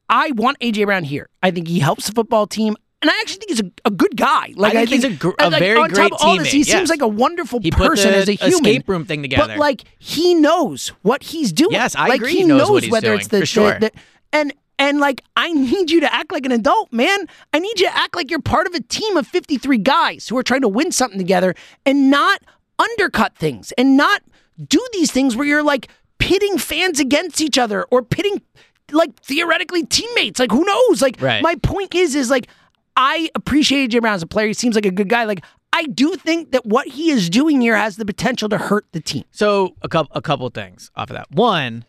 [0.09, 1.29] I want AJ Brown here.
[1.43, 2.77] I think he helps the football team.
[3.01, 4.53] And I actually think he's a, a good guy.
[4.55, 6.53] Like I think he's a gr- a like, very on top great of all this,
[6.53, 6.69] He yes.
[6.69, 8.53] seems like a wonderful He person the as a human.
[8.55, 9.49] escape room thing together.
[9.49, 11.73] But like he knows what he's doing.
[11.73, 13.73] Yes, I like, agree He he knows what he's whether doing, it's the, sure.
[13.81, 13.93] the- the-
[14.33, 17.27] and and like I need you to act like an adult, man.
[17.53, 20.37] I need you to act like you're part of a team of 53 guys who
[20.37, 21.55] are trying to win something together
[21.87, 22.41] and not
[22.79, 24.23] undercut things and not
[24.69, 28.43] do these things where you're like pitting fans against each other or pitting
[28.91, 30.41] like theoretically teammates.
[30.41, 31.01] Like who knows?
[31.01, 31.43] Like Right.
[31.43, 32.49] my point is is like
[32.97, 34.49] I appreciate AJ Brown as a player.
[34.49, 35.25] He seems like a good guy.
[35.25, 38.85] Like I do think that what he is doing here has the potential to hurt
[38.93, 39.25] the team.
[39.31, 41.31] So a couple a couple things off of that.
[41.31, 41.85] One,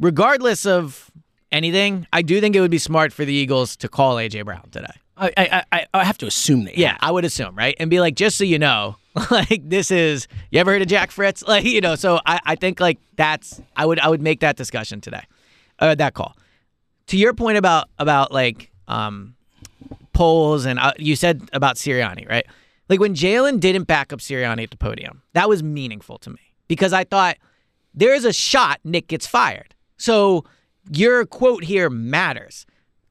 [0.00, 1.10] regardless of
[1.52, 4.68] anything, I do think it would be smart for the Eagles to call AJ Brown
[4.70, 4.86] today.
[5.16, 7.74] I I I, I have to assume they Yeah, I would assume, right?
[7.78, 8.96] And be like, just so you know,
[9.30, 11.42] like this is you ever heard of Jack Fritz?
[11.48, 14.56] Like, you know, so I, I think like that's I would I would make that
[14.56, 15.22] discussion today.
[15.78, 16.36] Uh, that call.
[17.08, 19.34] To your point about about like um
[20.12, 22.46] polls and uh, you said about Sirianni, right?
[22.88, 26.40] Like when Jalen didn't back up Sirianni at the podium, that was meaningful to me
[26.68, 27.36] because I thought
[27.94, 29.74] there is a shot Nick gets fired.
[29.96, 30.44] So
[30.90, 32.66] your quote here matters.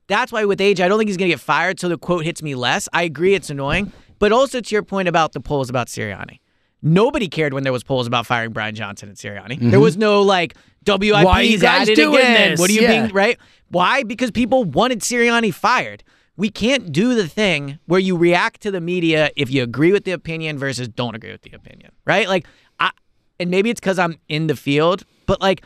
[0.08, 2.24] That's why with AJ, I don't think he's going to get fired, so the quote
[2.24, 2.88] hits me less.
[2.94, 6.40] I agree it's annoying, but also to your point about the polls about Sirianni.
[6.82, 9.58] Nobody cared when there was polls about firing Brian Johnson and Sirianni.
[9.72, 10.54] There was no like
[10.86, 11.24] WIPs Mm-hmm.
[11.26, 12.52] Why you guys doing again.
[12.52, 12.60] this?
[12.60, 13.02] What are you Yeah.
[13.02, 13.38] being right?
[13.70, 14.04] Why?
[14.04, 16.04] Because people wanted Sirianni fired.
[16.38, 20.04] we can't do the thing where you react to the media if you agree with
[20.06, 22.28] the opinion versus don't agree with the opinion, right?
[22.28, 22.46] Like,
[22.80, 22.92] I,
[23.40, 25.63] and maybe it's because I'm in the field, but like,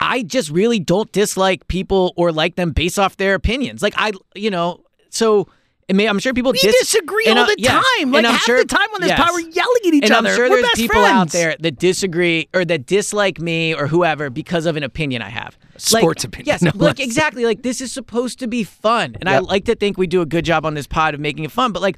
[0.00, 3.82] I just really don't dislike people or like them based off their opinions.
[3.82, 5.48] Like, I, you know, so.
[5.90, 7.72] Mean, I'm sure people We dis- disagree and, all uh, the yes.
[7.72, 8.10] time.
[8.12, 9.18] Like And I'm half sure- the time on this yes.
[9.18, 10.28] pod, we're yelling at each and other.
[10.28, 14.28] I'm sure We're there's people out there that disagree or that dislike me or whoever
[14.28, 15.56] because of an opinion I have.
[15.90, 17.46] Like, Sports opinion, Yes, no like exactly.
[17.46, 20.26] Like this is supposed to be fun, and I like to think we do a
[20.26, 21.72] good job on this pod of making it fun.
[21.72, 21.96] But like,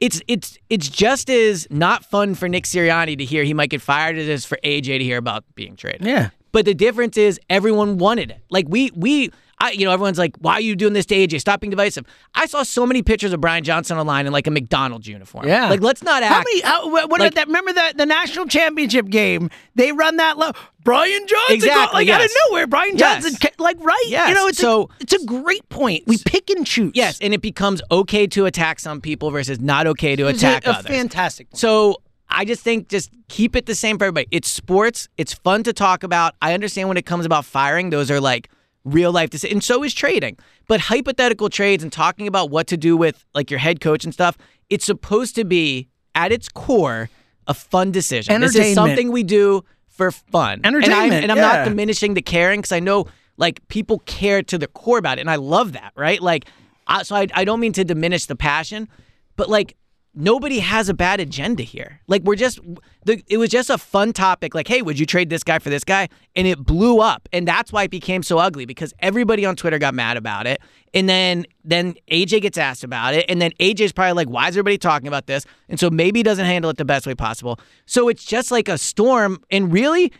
[0.00, 3.82] it's it's it's just as not fun for Nick Sirianni to hear he might get
[3.82, 6.04] fired as it is for AJ to hear about being traded.
[6.04, 6.30] Yeah.
[6.52, 8.40] But the difference is everyone wanted it.
[8.50, 9.30] Like we we
[9.60, 11.40] I you know everyone's like why are you doing this to AJ?
[11.40, 12.06] Stop being divisive.
[12.34, 15.46] I saw so many pictures of Brian Johnson online in like a McDonald's uniform.
[15.48, 15.68] Yeah.
[15.68, 16.32] Like let's not act.
[16.32, 16.60] How many?
[16.62, 17.48] How, what, what like- that?
[17.48, 19.50] Remember that the national championship game?
[19.74, 20.52] They run that low.
[20.84, 22.36] Brian Johnson, Exactly, like out of yes.
[22.48, 22.66] nowhere.
[22.66, 24.04] Brian Johnson, ca- like right?
[24.06, 26.04] Yes, You know, it's so- a, it's a great point.
[26.06, 26.92] We pick and choose.
[26.94, 30.46] Yes, and it becomes okay to attack some people versus not okay to it's a,
[30.46, 30.86] attack a others.
[30.86, 31.50] fantastic.
[31.50, 31.58] Point.
[31.58, 31.96] So
[32.30, 34.28] I just think just keep it the same for everybody.
[34.30, 35.08] It's sports.
[35.16, 36.34] It's fun to talk about.
[36.42, 38.50] I understand when it comes about firing, those are like
[38.84, 40.36] real life decisions, and so is trading.
[40.66, 44.12] But hypothetical trades and talking about what to do with like your head coach and
[44.12, 44.36] stuff,
[44.68, 47.10] it's supposed to be at its core
[47.46, 48.40] a fun decision.
[48.40, 48.74] This is Entertainment.
[48.74, 50.60] something we do for fun.
[50.64, 51.56] And, Entertainment, I, and I'm yeah.
[51.56, 55.22] not diminishing the caring because I know like people care to the core about it,
[55.22, 56.20] and I love that, right?
[56.20, 56.46] Like,
[56.86, 58.88] I, so I, I don't mean to diminish the passion,
[59.36, 59.76] but like
[60.18, 62.00] nobody has a bad agenda here.
[62.08, 62.58] Like we're just
[63.04, 65.70] the it was just a fun topic like hey, would you trade this guy for
[65.70, 66.08] this guy?
[66.34, 67.28] And it blew up.
[67.32, 70.60] And that's why it became so ugly because everybody on Twitter got mad about it.
[70.92, 74.56] And then then AJ gets asked about it and then AJ's probably like why is
[74.56, 75.46] everybody talking about this?
[75.68, 77.60] And so maybe he doesn't handle it the best way possible.
[77.86, 80.12] So it's just like a storm and really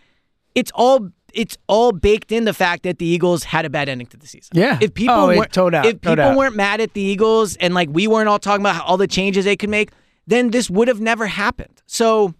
[0.54, 4.06] it's all it's all baked in the fact that the Eagles had a bad ending
[4.08, 4.50] to the season.
[4.54, 4.78] Yeah.
[4.80, 6.36] If people Oh, weren't doubt, if people doubt.
[6.36, 9.44] weren't mad at the Eagles and like we weren't all talking about all the changes
[9.44, 9.90] they could make,
[10.26, 11.82] then this would have never happened.
[11.86, 12.34] So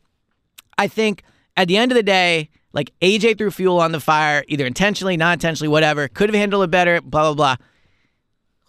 [0.77, 1.22] I think
[1.57, 5.16] at the end of the day, like AJ threw fuel on the fire, either intentionally,
[5.16, 6.07] not intentionally, whatever.
[6.09, 7.57] Could have handled it better, blah, blah, blah.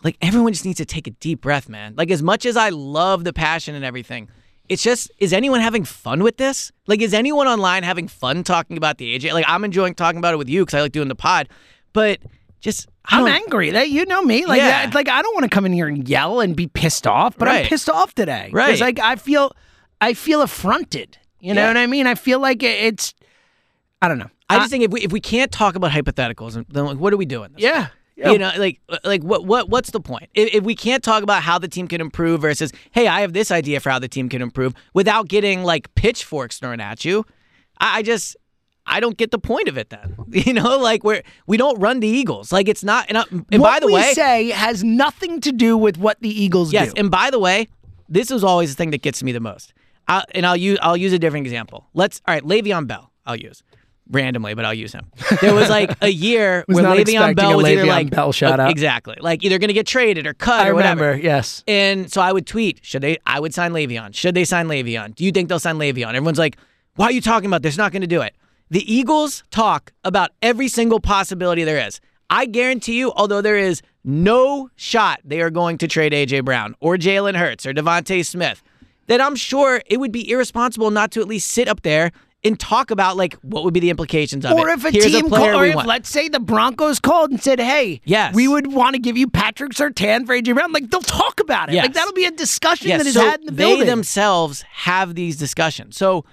[0.03, 1.93] Like everyone just needs to take a deep breath, man.
[1.97, 4.29] Like as much as I love the passion and everything,
[4.69, 6.71] it's just is anyone having fun with this?
[6.87, 9.33] Like is anyone online having fun talking about the AJ?
[9.33, 11.49] Like I'm enjoying talking about it with you because I like doing the pod,
[11.91, 12.19] but
[12.61, 13.71] just I I'm angry.
[13.71, 14.45] That you know me.
[14.45, 14.85] Like Yeah.
[14.85, 17.37] that, like I don't want to come in here and yell and be pissed off,
[17.37, 18.49] but I'm pissed off today.
[18.53, 18.67] Right.
[18.67, 19.51] Because like I feel
[19.99, 21.17] I feel affronted.
[21.39, 21.67] You know Yeah.
[21.67, 22.05] what I mean?
[22.07, 23.13] I feel like it's
[24.01, 24.29] I don't know.
[24.51, 27.17] I just think if we if we can't talk about hypotheticals, then like, what are
[27.17, 27.51] we doing?
[27.53, 27.63] This
[28.19, 28.31] yeah.
[28.31, 30.29] You know, like like what what what's the point?
[30.33, 33.33] If, if we can't talk about how the team can improve versus hey, I have
[33.33, 37.25] this idea for how the team can improve without getting like pitchforks thrown at you,
[37.79, 38.35] I, I just
[38.85, 39.89] I don't get the point of it.
[39.89, 42.51] Then you know, like we're we don't run the Eagles.
[42.51, 43.05] Like it's not.
[43.07, 46.19] And, I, and what by the we way, say has nothing to do with what
[46.19, 46.99] the Eagles Yes, do.
[46.99, 47.67] and by the way,
[48.09, 49.73] this is always the thing that gets me the most.
[50.07, 51.87] I, and I'll use I'll use a different example.
[51.93, 53.11] Let's all right, Le'Veon Bell.
[53.25, 53.63] I'll use
[54.09, 55.07] randomly, but I'll use him.
[55.41, 58.71] There was like a year where Le'Veon Bell was either like Bell shout out.
[58.71, 61.05] exactly like either going to get traded or cut I or whatever.
[61.05, 61.23] remember.
[61.23, 61.63] Yes.
[61.67, 63.17] And so I would tweet, should they?
[63.25, 64.15] I would sign Le'Veon.
[64.15, 65.15] Should they sign Le'Veon?
[65.15, 66.09] Do you think they'll sign Le'Veon?
[66.13, 66.57] Everyone's like,
[66.95, 67.77] why are you talking about this?
[67.77, 68.35] Not going to do it.
[68.71, 71.99] The Eagles talk about every single possibility there is.
[72.29, 76.75] I guarantee you, although there is no shot they are going to trade AJ Brown
[76.79, 78.61] or Jalen Hurts or DeVonta Smith,
[79.07, 82.11] that I'm sure it would be irresponsible not to at least sit up there
[82.43, 84.73] and talk about like what would be the implications of Or it.
[84.79, 87.41] if a Here's team a player called, or if let's say the Broncos called and
[87.41, 88.33] said, "Hey, Yes.
[88.33, 91.69] we would want to give you Patrick Surtain for AJ Brown," like they'll talk about
[91.69, 91.75] it.
[91.75, 91.85] Yes.
[91.85, 93.87] Like that'll be a discussion Yes, that is so had in the they building.
[93.87, 95.97] themselves have these discussions.
[95.97, 96.23] So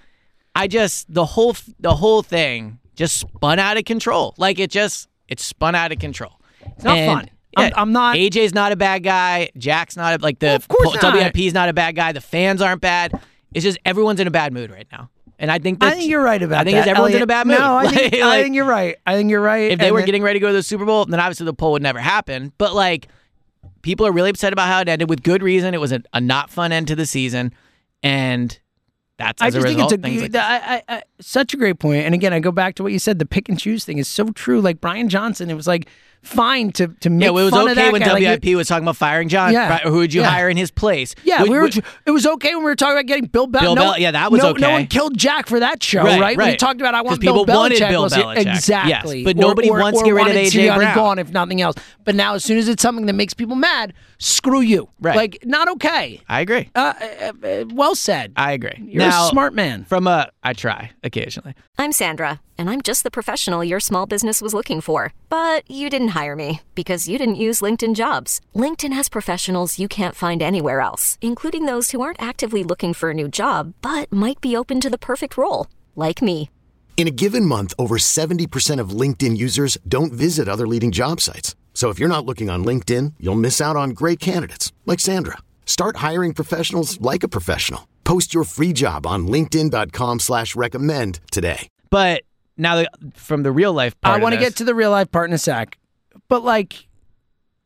[0.54, 4.34] I just the whole the whole thing just spun out of control.
[4.38, 6.40] Like it just it spun out of control.
[6.76, 7.30] It's not fun.
[7.58, 9.48] I'm- I'm not- AJ's not a bad guy.
[9.56, 11.10] Jack's not a, like the Well, of course po-.
[11.10, 12.12] WIP's not a bad guy.
[12.12, 13.18] The fans aren't bad.
[13.54, 15.08] It's just everyone's in a bad mood right now.
[15.38, 16.60] And I think I think you're right about that.
[16.60, 16.80] I think that.
[16.82, 17.58] it's everyone's in a bad mood.
[17.58, 18.96] No, I think, Like- I think you're right.
[19.06, 19.70] I think you're right.
[19.72, 21.44] if they And were then- getting ready to go to the Super Bowl, then obviously
[21.46, 22.52] the poll would never happen.
[22.58, 23.08] But like,
[23.82, 25.74] people are really upset about how it ended with good reason.
[25.74, 27.52] It was a, a not fun end to the season,
[28.02, 28.58] and
[29.18, 31.78] that's I as a just think it's a like I, I, I, such a great
[31.78, 32.04] point.
[32.04, 33.18] And again, I go back to what you said.
[33.18, 34.60] The pick and choose thing is so true.
[34.60, 35.88] Like Brian Johnson, it was like
[36.26, 38.12] fine to to make yeah, well, it was fun of okay that when guy.
[38.12, 39.52] Like, WIP was talking about firing John.
[39.52, 39.68] Yeah.
[39.68, 39.82] right?
[39.82, 40.30] Who would you Yeah.
[40.30, 41.14] hire in his place?
[41.24, 41.62] Yeah, Would- we were.
[41.64, 43.60] would- It was okay when we were talking about getting Bill Belichick.
[43.60, 44.60] Bill no, Bel- yeah, that was no, okay.
[44.60, 46.36] No one killed Jack for that show, Right, right?
[46.38, 47.88] We talked about I want people Bill wanted Belichick.
[47.88, 48.46] Bill was- Belichick.
[48.54, 49.18] exactly.
[49.20, 50.58] Yes, but nobody or- wants to get rid of wanted A.J.
[50.68, 50.94] Sirianni Brown.
[50.94, 51.76] Gone, if nothing else.
[52.04, 54.88] But now, as soon as it's something that makes people mad, screw you.
[55.00, 55.16] Right.
[55.16, 56.20] Like not okay.
[56.28, 56.70] I agree.
[56.74, 58.32] Uh, uh, uh, well said.
[58.36, 58.78] I agree.
[58.82, 59.84] You're now, a smart man.
[59.84, 61.54] From a, I try occasionally.
[61.78, 65.12] I'm Sandra, and I'm just the professional your small business was looking for.
[65.28, 68.40] But you didn't hire me because you didn't use LinkedIn jobs.
[68.54, 73.10] LinkedIn has professionals you can't find anywhere else, including those who aren't actively looking for
[73.10, 76.48] a new job but might be open to the perfect role, like me.
[76.96, 81.54] In a given month, over 70% of LinkedIn users don't visit other leading job sites.
[81.74, 85.36] So if you're not looking on LinkedIn, you'll miss out on great candidates like Sandra.
[85.66, 87.86] Start hiring professionals like a professional.
[88.04, 91.68] Post your free job on linkedin.com slash recommend today.
[91.90, 92.22] But
[92.56, 95.10] now the, from the real life part I want to get to the real life
[95.10, 95.76] part in a sec,
[96.28, 96.86] but like,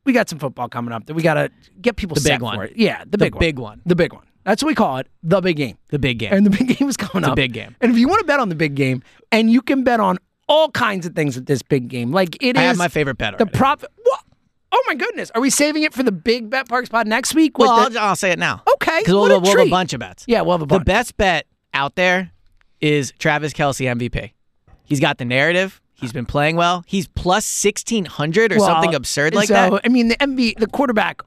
[0.04, 2.42] we got some football coming up that we got to get people The set big
[2.42, 2.56] one.
[2.56, 2.72] for it.
[2.76, 3.40] Yeah, the, The big one.
[3.40, 3.82] big one.
[3.86, 4.24] The big one.
[4.44, 5.06] That's what we call it.
[5.22, 5.76] The big game.
[5.90, 6.32] the big game.
[6.32, 7.36] And the big game is coming It's up.
[7.36, 7.76] big game.
[7.80, 10.18] And if you want to bet on the big game, and you can bet on
[10.48, 13.18] all kinds of things with this big game, like it is I have my favorite
[13.18, 13.90] bet the profit.
[14.02, 14.20] What?
[14.72, 15.30] Oh my goodness!
[15.34, 17.58] Are we saving it for the big BetParx pod next week?
[17.58, 18.62] well, the- I'll, I'll say it now.
[18.76, 20.24] Okay, Because we'll, a we'll have a bunch of bets.
[20.28, 20.80] yeah, we'll have a bunch.
[20.80, 22.30] The best bet out there
[22.80, 24.32] is Travis Kelce MVP.
[24.84, 25.80] He's got the narrative.
[26.00, 26.84] He's been playing well.
[26.86, 29.82] He's plus sixteen hundred or Well, something absurd like so, that.
[29.84, 31.22] I mean, the MV, the quarterback,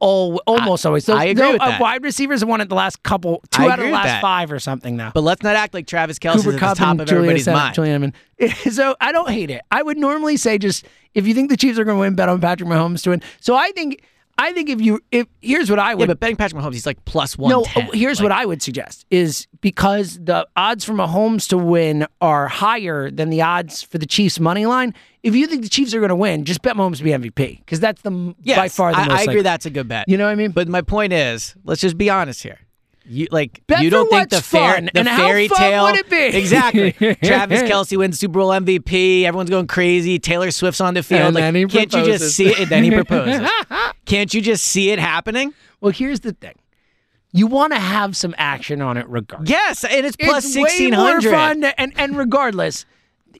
[0.00, 1.06] all almost always.
[1.06, 1.80] Those, I agree with uh, that.
[1.80, 4.20] Wide receivers have won it the last couple, two I out of the last that.
[4.20, 5.12] five or something now.
[5.14, 7.74] But let's not act like Travis Kelce is at the top of everybody's mind.
[7.74, 8.72] Julian Edelman.
[8.72, 9.62] So I don't hate it.
[9.70, 12.28] I would normally say just if you think the Chiefs are going to win, bet
[12.28, 13.22] on Patrick Mahomes to win.
[13.40, 14.02] So I think
[14.38, 16.86] I think if you if here's what I Yeah, would but betting Patrick Mahomes, he's
[16.86, 17.50] like plus one.
[17.50, 17.64] no.
[17.76, 22.48] oh, Here's what I would suggest is because the odds for Mahomes to win are
[22.48, 24.94] higher than the odds for the Chiefs money line.
[25.22, 27.58] If you think the Chiefs are going to win, just bet Mahomes to be MVP
[27.60, 29.10] because that's the Yes, by far the I, most.
[29.10, 29.42] I agree likely.
[29.42, 30.08] that's a good bet.
[30.08, 30.50] You know what I mean?
[30.50, 32.58] But my point is, let's just be honest here.
[33.04, 35.84] You like Bet you don't think the what's fair fun, the and fairy fun tale
[35.84, 36.16] would it be?
[36.38, 36.92] exactly.
[36.92, 39.24] Travis Kelce wins Super Bowl MVP.
[39.24, 40.18] Everyone's going crazy.
[40.20, 41.22] Taylor Swift's on the field.
[41.22, 42.60] And like, then he can't you just see it?
[42.60, 43.48] And then he proposes.
[44.04, 45.52] can't you just see it happening?
[45.80, 46.54] well, here's the thing.
[47.32, 49.48] You want to have some action on it regardless.
[49.50, 51.30] Yes, and it's plus it's sixteen way more hundred.
[51.30, 51.64] fun.
[51.64, 52.84] and and regardless,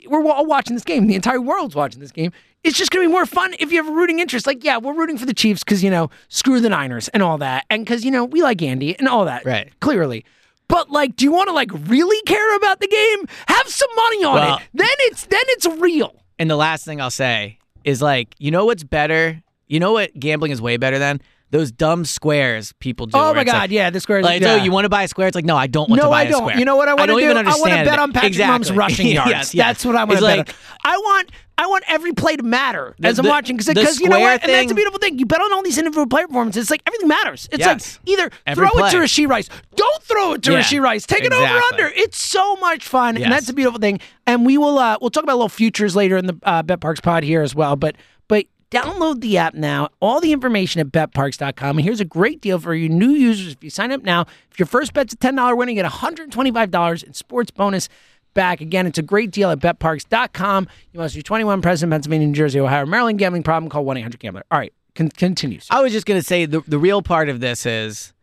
[0.09, 1.07] we're all watching this game.
[1.07, 2.33] The entire world's watching this game.
[2.65, 4.47] It's just gonna be more fun if you have a rooting interest.
[4.47, 7.39] Like, yeah, we're rooting for the Chiefs because you know, screw the Niners and all
[7.39, 9.45] that, and because you know we like Andy and all that.
[9.45, 9.73] Right.
[9.81, 10.25] Clearly.
[10.69, 13.27] But like, do you want to like really care about the game?
[13.49, 14.63] Have some money on Well- it.
[14.75, 16.15] Then it's then it's real.
[16.39, 19.43] And the last thing I'll say is like, you know what's better?
[19.67, 21.21] You know what gambling is way better than?
[21.53, 23.17] Those dumb squares people do.
[23.17, 24.25] Oh my God, like- yeah, the squares.
[24.25, 24.55] Like, yeah.
[24.55, 25.29] oh, you want to buy a square?
[25.29, 26.41] It's like, no, I don't want no, to buy I a don't.
[26.43, 26.59] square.
[26.59, 27.21] You know what I want to do?
[27.21, 28.71] even I want to bet on Patrick exactly.
[28.71, 29.31] Mahomes' rushing yards.
[29.31, 29.67] yes, yes.
[29.67, 30.55] That's what I want to bet like, on.
[30.83, 31.31] I want.
[31.59, 34.43] I want every play to matter The- as I'm the- watching because you know what,
[34.43, 35.19] and that's thing- beautiful thing.
[35.19, 36.63] You bet on all these individual player performances.
[36.63, 37.47] It's like everything matters.
[37.53, 37.99] It's Yes.
[38.07, 38.93] like either throw it to play.
[38.95, 41.83] Rashee Rice, don't throw it to Yeah, Rashee Rice, take it over exactly.
[41.85, 41.93] under.
[41.95, 43.25] It's so much fun, Yes.
[43.25, 44.01] and that's the beautiful thing.
[44.27, 47.23] And we will uh, we'll talk about little futures later in the uh, BetParx pod
[47.23, 47.77] here as well.
[47.77, 47.97] But
[48.29, 49.91] but download the app now.
[50.01, 51.77] All the information at betparx.com.
[51.79, 53.53] And here's a great deal for you new users.
[53.53, 57.05] If you sign up now, if your first bet's a $10 win, you get $125
[57.05, 57.89] in sports bonus
[58.35, 58.61] back.
[58.61, 60.69] Again, it's a great deal at betparx.com.
[60.93, 63.19] You must be 21, present in Pennsylvania, New Jersey, Ohio, Maryland.
[63.19, 64.43] Gambling problem, call 1 800 Gambler.
[64.51, 65.61] All right, con- continue.
[65.61, 65.69] sir.
[65.71, 68.15] I was just gonna say the the real part of this is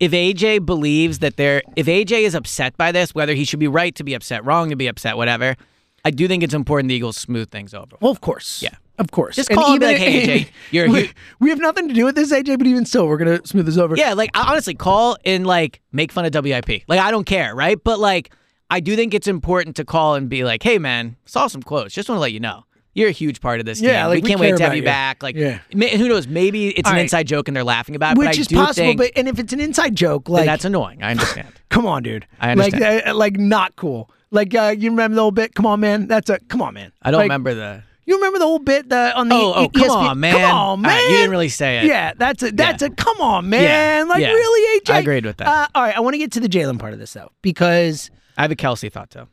[0.00, 3.68] if AJ believes that they're if AJ is upset by this, whether he should be
[3.68, 5.56] right to be upset, wrong to be upset, whatever,
[6.04, 7.96] I do think it's important the Eagles smooth things over.
[8.00, 8.62] Well, of course.
[8.62, 8.74] Yeah.
[8.98, 9.36] Of course.
[9.36, 12.14] Just call and be like, "Hey, AJ, you're- we, we have nothing to do with
[12.14, 13.96] this, AJ, but even still, we're going to smooth this over.
[13.96, 16.82] Yeah, like honestly, call and like make fun of WIP.
[16.88, 17.82] Like I don't care, right?
[17.82, 18.30] But like
[18.70, 21.94] I do think it's important to call and be like, "Hey, man, saw some quotes.
[21.94, 24.08] Just want to let you know." You're a huge part of this Yeah, game.
[24.08, 24.84] like, we we can't care wait to have you you.
[24.84, 25.22] back.
[25.22, 25.60] Like, Yeah.
[25.72, 26.26] who knows?
[26.28, 27.02] Maybe it's All an right.
[27.04, 28.18] inside joke and they're laughing about it.
[28.18, 31.02] Which is possible, think but and if it's an inside joke, like that's annoying.
[31.02, 31.48] I understand.
[31.70, 32.26] Come on, dude.
[32.38, 32.82] I understand.
[32.82, 34.10] Like, uh, like not cool.
[34.30, 35.54] Like, uh, you remember the old bit?
[35.54, 36.06] Come on, man.
[36.06, 36.92] That's a come on, man.
[37.00, 37.82] I don't Like, remember the.
[38.04, 39.96] You remember the old bit the, on the Oh, oh, come ESPN?
[40.10, 40.34] on, man.
[40.34, 40.90] Come on, man.
[40.90, 41.84] right, you didn't really say it.
[41.84, 42.88] Yeah, that's a that's Yeah.
[42.88, 43.62] a come on, man.
[43.62, 44.32] Yeah, Like yeah.
[44.32, 44.90] really, AJ.
[44.94, 45.46] I agreed with that.
[45.46, 48.10] Uh, all right, I want to get to the Jalen part of this though, because
[48.36, 49.28] I have a Kelce thought too.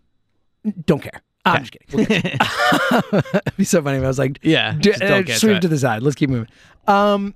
[0.85, 1.21] don't care.
[1.45, 1.87] I'm just kidding.
[1.97, 3.25] We'll it.
[3.47, 5.67] It'd be so funny if I was like, Yeah, d- uh, get to sweep to
[5.67, 6.03] the side.
[6.03, 6.49] Let's keep moving.
[6.87, 7.33] Um,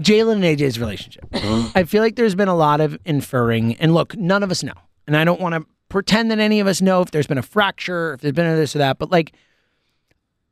[0.00, 1.24] Jalen and AJ's relationship.
[1.32, 4.74] I feel like there's been a lot of inferring, and look, none of us know,
[5.06, 7.42] and I don't want to pretend that any of us know if there's been a
[7.42, 9.32] fracture, if there's been a this or that, but like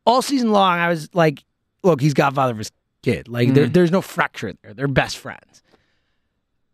[0.06, 1.44] all season long, I was like,
[1.82, 3.28] look, he's godfather of his kid.
[3.28, 3.72] Like there, mm.
[3.72, 4.74] there's no fracture there.
[4.74, 5.62] They're best friends.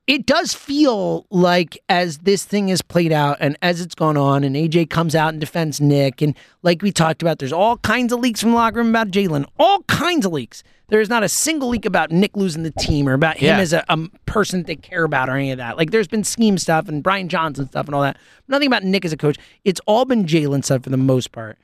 [0.07, 4.43] It does feel like as this thing is played out and as it's gone on,
[4.43, 8.13] and AJ comes out and defends Nick, and like we talked about, there's all kinds
[8.13, 10.65] of leaks from the locker room about Jalen, all kinds of leaks.
[10.89, 13.59] There is not a single leak about Nick losing the team or about him Yeah.
[13.61, 15.77] as a, a person that they care about or any of that.
[15.77, 18.17] Like there's been scheme stuff and Brian Johnson stuff and all that.
[18.49, 19.37] Nothing about Nick as a coach.
[19.65, 21.57] It's all been Jalen stuff for the most part.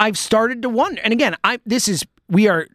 [0.00, 2.66] I've started to wonder, and again, I this is we are.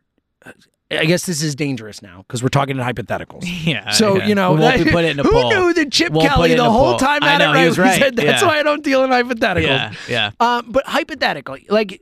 [0.91, 3.43] I guess this is dangerous now because we're talking in hypotheticals.
[3.65, 3.89] Yeah.
[3.89, 4.27] So yeah.
[4.27, 4.61] you know, be
[4.91, 5.49] put it in a who poll.
[5.49, 6.99] knew that Chip Won't Kelly the whole poll.
[6.99, 7.73] time had know, it right?
[7.73, 7.99] he right.
[7.99, 8.47] said, That's yeah.
[8.47, 9.63] why I don't deal in hypotheticals.
[9.63, 10.31] Yeah, yeah.
[10.39, 11.99] Um, but hypothetical, like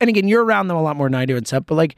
[0.00, 1.96] and again, you're around them a lot more than I do and stuff, but like,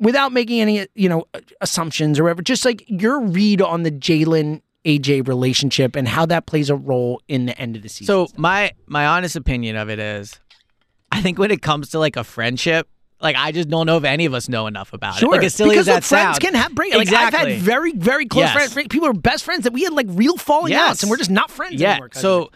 [0.00, 1.26] without making any you know
[1.60, 6.46] assumptions or whatever, just like your read on the Jalen AJ relationship and how that
[6.46, 8.06] plays a role in the end of the season.
[8.06, 10.38] So my my honest opinion of it is,
[11.14, 12.88] I think when it comes to like a friendship,
[13.20, 15.36] like I just don't know if any of us know enough about Sure, it.
[15.38, 16.92] Like as silly because as that friends sounds, can have break.
[16.92, 17.40] Like exactly.
[17.40, 18.72] I've had very, very close Yes.
[18.72, 18.88] friends.
[18.88, 20.90] People are best friends that we had like real falling Yes.
[20.90, 21.92] outs, and we're just not friends yeah.
[21.92, 22.10] anymore.
[22.12, 22.50] So,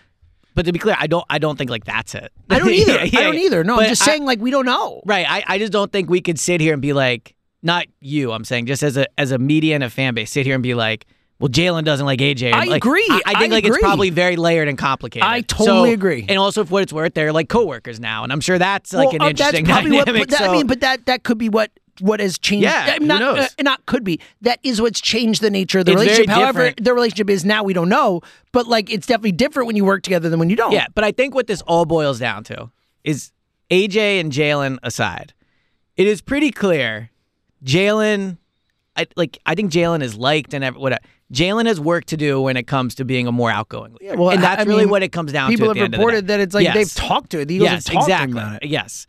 [0.54, 2.32] but to be clear, I don't I don't think like that's it.
[2.50, 2.92] I don't either.
[2.92, 3.20] Yeah, yeah.
[3.20, 3.64] I don't either.
[3.64, 5.00] No, I'm just I- saying like we don't know.
[5.06, 5.26] Right.
[5.28, 8.32] I, I just don't think we could sit here and be like, not you.
[8.32, 10.62] I'm saying just as a as a media and a fan base, sit here and
[10.62, 11.06] be like,
[11.40, 12.52] well, Jalen doesn't like AJ.
[12.52, 13.06] I like, agree.
[13.08, 13.76] I, I think I like agree.
[13.76, 15.26] it's probably very layered and complicated.
[15.28, 16.26] I totally So- agree.
[16.28, 19.06] And also, for what it's worth, they're like coworkers now, and I'm sure that's like
[19.08, 20.20] Well, an uh, interesting that's probably dynamic.
[20.20, 21.70] What, but that, so, I mean, but that that could be what
[22.00, 22.62] what has changed.
[22.64, 23.44] Yeah, I mean, who not, knows?
[23.58, 24.20] uh, not could be.
[24.42, 26.30] That is what's changed the nature of the It's relationship.
[26.30, 26.84] However, different.
[26.84, 28.20] the relationship is now, we don't know.
[28.52, 30.70] But like, it's definitely different when you work together than when you don't.
[30.72, 32.70] Yeah, but I think what this all boils down to
[33.02, 33.32] is
[33.70, 35.34] AJ and Jalen aside,
[35.96, 37.10] it is pretty clear
[37.64, 38.38] Jalen,
[38.98, 41.00] I, like I think Jalen is liked and whatever.
[41.32, 44.30] Jalen has work to do when it comes to being a more outgoing leader, well,
[44.30, 45.74] and that's I really mean, what it comes down people to.
[45.74, 46.74] the have end of the reported that it's like Yes.
[46.74, 47.44] they've talked to it.
[47.46, 48.32] The Eagles yes, exactly.
[48.34, 48.68] to him about it.
[48.68, 49.06] Yes,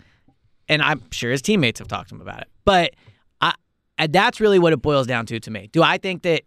[0.67, 2.47] and I'm sure his teammates have talked to him about it.
[2.65, 2.93] But
[3.41, 3.54] I,
[3.97, 5.69] and that's really what it boils down to to me.
[5.71, 6.43] Do I think that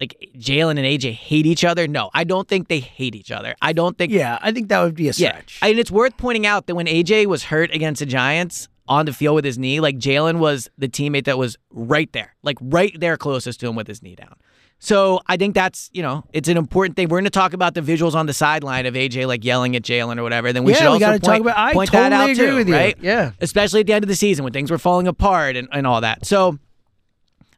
[0.00, 1.86] like Jalen and AJ hate each other?
[1.86, 3.54] No, I don't think they hate each other.
[3.62, 5.58] I don't think Yeah, I think that would be a stretch.
[5.62, 9.06] yeah, and it's worth pointing out that when AJ was hurt against the Giants on
[9.06, 12.58] the field with his knee, like Jalen was the teammate that was right there, like
[12.60, 14.34] right there closest to him with his knee down.
[14.80, 17.08] So I think that's you know it's an important thing.
[17.08, 19.82] We're going to talk about the visuals on the sideline of AJ like yelling at
[19.82, 20.52] Jalen or whatever.
[20.52, 22.46] Then we Yeah, should we also gotta point, talk about- I point that out agree
[22.46, 22.74] too, with you.
[22.74, 22.96] right?
[23.00, 23.30] Yeah.
[23.40, 26.00] especially at the end of the season when things were falling apart and, and all
[26.02, 26.26] that.
[26.26, 26.58] So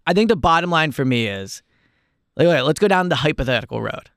[0.06, 1.62] I think the bottom line for me is,
[2.36, 4.10] like, let's go down the hypothetical road.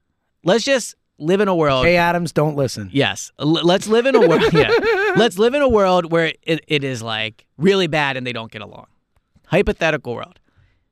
[0.43, 1.85] Let's just live in a world.
[1.85, 2.89] Hey, Adams, don't listen.
[2.91, 3.31] Yes.
[3.39, 4.43] L- let's live in a world.
[4.53, 4.71] yeah.
[5.15, 8.51] Let's live in a world where it, it is like really bad and they don't
[8.51, 8.87] get along.
[9.47, 10.39] Hypothetical world.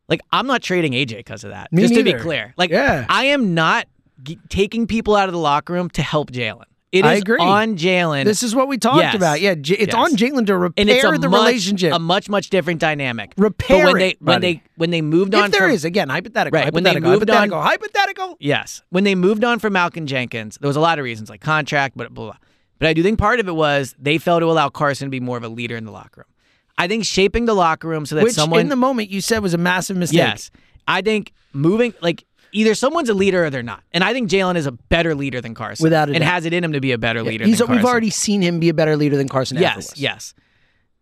[0.09, 1.71] Like I'm not trading AJ because of that.
[1.71, 2.53] Me just to be clear.
[2.57, 3.05] Like Yeah.
[3.09, 3.87] I am not
[4.23, 6.63] g- taking people out of the locker room to help Jalen.
[6.91, 7.38] It I agree.
[7.39, 8.23] on Jalen.
[8.23, 9.13] This is what we talked Yes.
[9.15, 9.41] about.
[9.41, 10.12] Yeah, J- it's Yes.
[10.12, 11.93] on Jalen to repair and it's a the much, relationship.
[11.93, 13.34] a much much different dynamic.
[13.38, 14.54] Repair but when they it, when buddy.
[14.54, 17.12] they when they moved on if there from, is again hypothetical, Right, when they hypothetical,
[17.12, 18.38] on- hypothetical, hypothetical.
[18.39, 18.82] Yes.
[18.89, 21.97] When they moved on from Malcolm Jenkins, there was a lot of reasons, like contract,
[21.97, 22.38] but blah, blah.
[22.80, 25.19] But I do think part of it was they failed to allow Carson to be
[25.19, 26.34] more of a leader in the locker room.
[26.78, 29.39] I think shaping the locker room so that Which someone in the moment you said
[29.43, 30.17] was a massive mistake.
[30.19, 30.52] Yes.
[30.88, 33.83] I think moving like either someone's a leader or they're not.
[33.91, 35.83] And I think Jalen is a better leader than Carson.
[35.83, 38.10] Without a and has it in him to be a better leader He's, we've already
[38.10, 39.57] seen him be a better leader than Carson.
[39.57, 40.33] Yes, yes.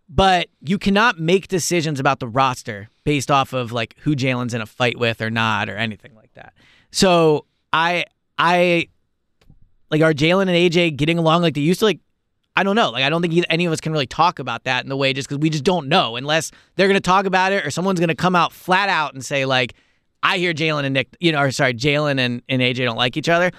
[0.08, 4.62] But you cannot make decisions about the roster based off of like who Jalen's in
[4.62, 6.54] a fight with or not or anything like that.
[6.92, 8.06] So I
[8.38, 8.90] I
[9.90, 11.86] like are Jalen and AJ getting along like they used to?
[11.86, 12.00] Like
[12.56, 12.92] I don't know.
[12.92, 15.12] Like I don't think any of us can really talk about that in the way
[15.12, 18.00] just because we just don't know unless they're going to talk about it or someone's
[18.00, 19.74] going to come out flat out and say like
[20.26, 23.16] I hear Jalen and Nick, you know, or sorry, Jalen and, and AJ don't like
[23.16, 23.52] each other.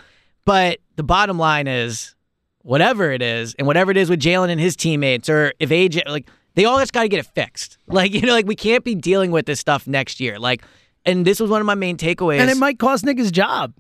[0.45, 2.17] But the bottom line is
[2.63, 6.09] whatever it is, and whatever it is with Jalen and his teammates, or if AJ,
[6.09, 7.79] like, they all just got to get it fixed.
[7.89, 10.41] Like, you know, like, we can't be dealing with this stuff next year.
[10.41, 10.65] Like,
[11.05, 12.41] and this was one of my main takeaways.
[12.41, 13.73] and it might cost Nick his job.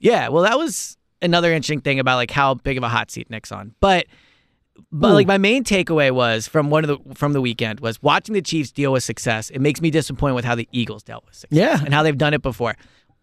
[0.00, 3.30] Yeah, well, that was another interesting thing about like how big of a hot seat
[3.30, 3.72] Nick's on.
[3.78, 4.06] But
[4.92, 8.32] but like my main takeaway was from one of the from the weekend was watching
[8.34, 9.50] the Chiefs deal with success.
[9.50, 11.84] It makes me disappointed with how the Eagles dealt with success Yeah.
[11.84, 12.76] and how they've done it before.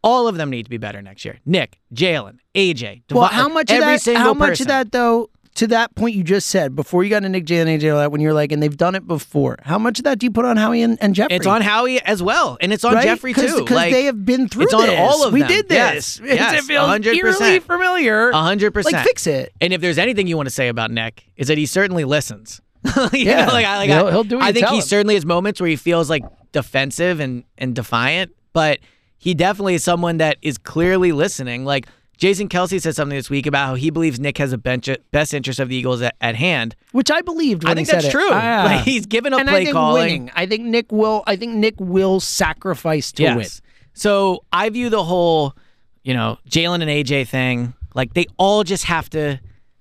[0.04, 1.40] All of them need to be better next year.
[1.46, 3.02] Nick, Jalen, AJ.
[3.12, 4.16] Well, how much of every that?
[4.18, 4.64] How much person.
[4.66, 5.30] of that though?
[5.58, 8.12] To that point you just said before you got to Nick Jalen AJ all that
[8.12, 9.58] when you're like and they've done it before.
[9.64, 11.36] How much of that do you put on Howie and, and Jeffrey?
[11.36, 13.04] It's on Howie as well, and it's on right?
[13.04, 13.42] Jeffrey too.
[13.42, 15.48] because Like, they have been through it's on all of we them.
[15.50, 16.20] did this.
[16.20, 17.16] It's- Yes, it feels 100%.
[17.16, 18.32] eerily familiar.
[18.32, 18.94] Hundred percent.
[18.94, 19.52] Like fix it.
[19.60, 22.62] And if there's anything you want to say about Nick, is that he certainly listens.
[23.12, 23.46] You Yeah.
[23.48, 24.82] know, like I, like He'll- I, he'll do I think he him.
[24.84, 28.78] certainly has moments where he feels like defensive and and defiant, but
[29.18, 31.66] he definitely is someone that is clearly listening.
[31.66, 31.88] Like
[32.18, 35.34] Jason Kelce said something this week about how he believes Nick has a bench, best
[35.34, 36.76] interest of the Eagles at, at hand.
[36.92, 37.66] Which I believed.
[37.66, 38.12] I think he that's it.
[38.12, 38.30] true.
[38.32, 38.64] Ah.
[38.66, 40.04] Like, he's given up and play I think calling.
[40.04, 40.32] winning.
[40.36, 41.24] I think Nick will.
[41.28, 43.48] I think Nick will sacrifice to win.
[43.94, 45.56] So I view the whole,
[46.04, 49.40] you know, Jalen and AJ thing like they all just have to,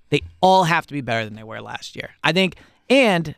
[0.09, 2.09] they all have to be better than they were last year.
[2.23, 2.55] I think,
[2.89, 3.35] and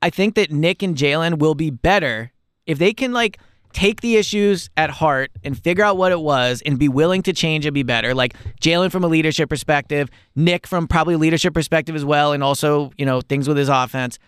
[0.00, 2.32] I think that Nick and Jalen will be better
[2.66, 3.38] if they can like
[3.72, 7.32] take the issues at heart and figure out what it was and be willing to
[7.32, 8.14] change and be better.
[8.14, 12.92] Like Jalen from a leadership perspective, Nick from probably leadership perspective as well, and also
[12.96, 14.18] you know things with his offense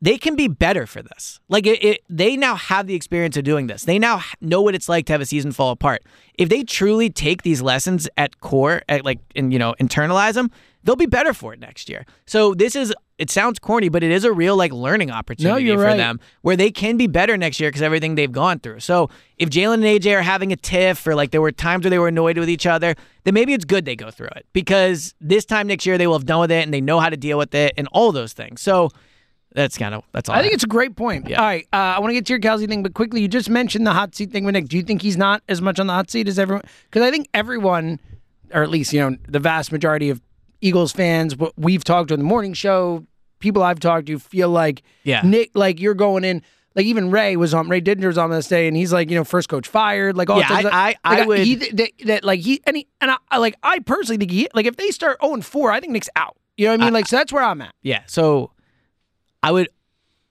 [0.00, 1.40] they can be better for this.
[1.48, 3.84] Like it, it, they now have the experience of doing this.
[3.84, 6.02] They now know what it's like to have a season fall apart.
[6.34, 10.50] If they truly take these lessons at core, at like and you know internalize them,
[10.84, 12.06] they'll be better for it next year.
[12.26, 15.76] So this is it sounds corny, but it is a real like learning opportunity you're
[15.76, 15.96] for right.
[15.96, 18.80] them where they can be better next year because everything they've gone through.
[18.80, 21.90] So if Jalen and AJ are having a tiff or like there were times where
[21.90, 22.94] they were annoyed with each other,
[23.24, 26.14] then maybe it's good they go through it because this time next year they will
[26.14, 28.32] have done with it and they know how to deal with it and all those
[28.32, 28.60] things.
[28.60, 28.90] So
[29.52, 30.36] that's kind of that's all.
[30.36, 31.28] I think it's a great point.
[31.28, 31.40] Yeah.
[31.40, 33.50] All right, uh, I want to get to your Kelce thing, but quickly, you just
[33.50, 34.68] mentioned the hot seat thing with Nick.
[34.68, 36.62] Do you think he's not as much on the hot seat as everyone?
[36.84, 37.98] Because I think everyone,
[38.52, 40.20] or at least you know, the vast majority of
[40.60, 43.06] Eagles fans, what we've talked to in the morning show,
[43.38, 45.22] people I've talked to, feel like Yeah.
[45.22, 46.42] Nick, like you're going in.
[46.74, 49.16] Like even Ray was on Ray Didinger was on this day, and he's like, you
[49.16, 51.90] know, first coach fired, like all Yeah, of- I- I- like, I would- he, that,
[52.04, 54.76] that like he and he and I, I like I personally think he like if
[54.76, 56.36] they start zero and four, I think Nick's out.
[56.56, 56.92] You know what I mean?
[56.94, 57.74] like so that's where I'm at.
[57.82, 58.02] Yeah.
[58.06, 58.52] So
[59.42, 59.68] I would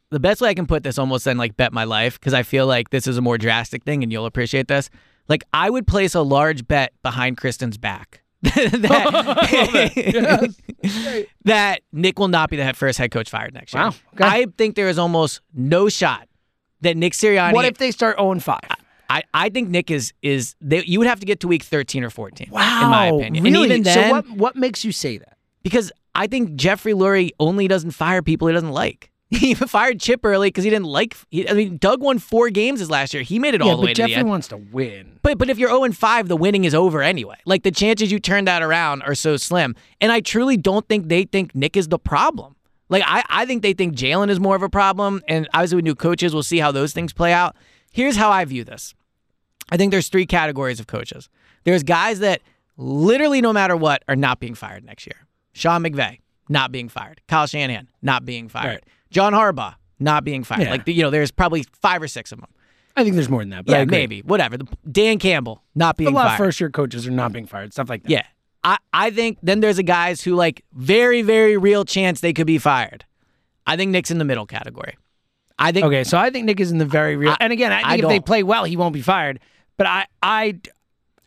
[0.09, 2.43] the best way I can put this almost then like bet my life because I
[2.43, 4.89] feel like this is a more drastic thing and you'll appreciate this.
[5.27, 8.21] Like I would place a large bet behind Kristen's back.
[8.81, 10.55] that,
[11.45, 13.83] that Nick will not be the first head coach fired next year.
[13.83, 14.23] Wow, okay.
[14.23, 16.27] I think there is almost no shot
[16.81, 17.53] that Nick Sirianni.
[17.53, 18.59] What if they start zero and five?
[19.09, 22.03] I, I think Nick is is they, you would have to get to week thirteen
[22.03, 22.49] or fourteen.
[22.51, 22.83] Wow.
[22.83, 23.43] in my opinion.
[23.43, 23.63] Really?
[23.63, 25.37] And even then, so what what makes you say that?
[25.67, 29.11] because I think Jeffrey Lurie only doesn't fire people he doesn't like.
[29.38, 31.15] He fired Chip early because he didn't like.
[31.30, 33.23] He, I mean, Doug won four games his last year.
[33.23, 35.19] He made it all the way but to the Jeffrey wants to win.
[35.21, 37.36] But but if you're 0 and 5, the winning is over anyway.
[37.45, 39.75] Like the chances you turn that around are so slim.
[39.99, 42.55] And I truly don't think they think Nick is the problem.
[42.88, 45.21] Like I, I think they think Jalen is more of a problem.
[45.28, 47.57] And obviously with new coaches, we'll see how those things play out.
[47.91, 48.95] Here's how I view this.
[49.69, 51.28] I think there's three categories of coaches.
[51.65, 52.41] There's guys that
[52.78, 55.28] literally no matter what are not being fired next year.
[55.51, 57.19] Sean McVay, not being fired.
[57.28, 58.67] Kyle Shanahan, not being fired.
[58.67, 58.84] Right.
[59.09, 60.61] John Harbaugh, not being fired.
[60.63, 60.71] Yeah.
[60.71, 62.49] Like you know, there's probably five or six of them.
[62.95, 63.63] I think there's more than that.
[63.67, 64.21] Yeah, maybe.
[64.21, 64.57] Whatever.
[64.57, 66.33] The- Dan Campbell, not being A lot fired.
[66.33, 67.71] of first year coaches are not being fired.
[67.73, 68.09] Stuff like that.
[68.09, 68.23] Yeah.
[68.63, 72.47] I, I think then there's a guys who like very, very real chance they could
[72.47, 73.05] be fired.
[73.67, 74.97] I think Nick's in the middle category.
[75.59, 77.31] I think Okay, so I think Nick is in the very real.
[77.31, 78.25] I- and again, I think I if they don't.
[78.25, 79.39] play well, he won't be fired.
[79.77, 80.59] But I, I,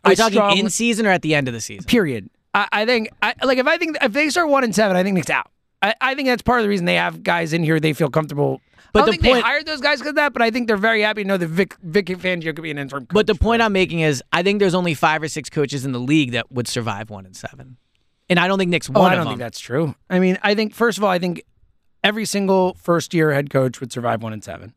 [0.03, 1.85] are I talking strongly- in season or at the end of the season?
[1.85, 2.29] period.
[2.53, 5.03] I, I think I like if I think if they start one and seven, I
[5.03, 5.50] think Nick's out.
[5.81, 8.09] I, I think that's part of the reason they have guys in here they feel
[8.09, 8.61] comfortable.
[8.93, 10.51] But I don't the think point- they hired those guys because of that, but I
[10.51, 13.05] think they're very happy to know that Vic Vic Fangio could be an interim.
[13.05, 13.61] Coach But the point.
[13.61, 16.51] I'm making is I think there's only five or six coaches in the league that
[16.51, 17.77] would survive one and seven.
[18.29, 19.95] And I don't think Nick's Oh, one I don't think that's true.
[20.09, 21.43] I mean, I think first of all, I think
[22.03, 24.73] every single first year head coach would survive one and seven.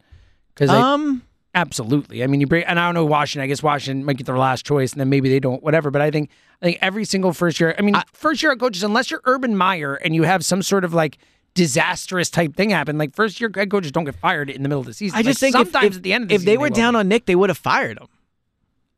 [0.54, 1.22] Because um
[1.54, 3.44] absolutely, I mean, you bring and I don't know Washington.
[3.44, 5.62] I guess Washington might get their last choice, and then maybe they don't.
[5.62, 5.90] Whatever.
[5.90, 6.30] But I think
[6.62, 7.74] I think every single first year.
[7.78, 10.94] I mean, first year coaches, unless you're Urban Meyer and you have some sort of
[10.94, 11.18] like
[11.54, 14.80] disastrous type thing happen, like first year head coaches don't get fired in the middle
[14.80, 15.18] of the season.
[15.18, 16.68] I just Like, think if- sometimes if, at the end of the if they were
[16.68, 16.74] will.
[16.74, 18.08] down on Nick, they would have fired him.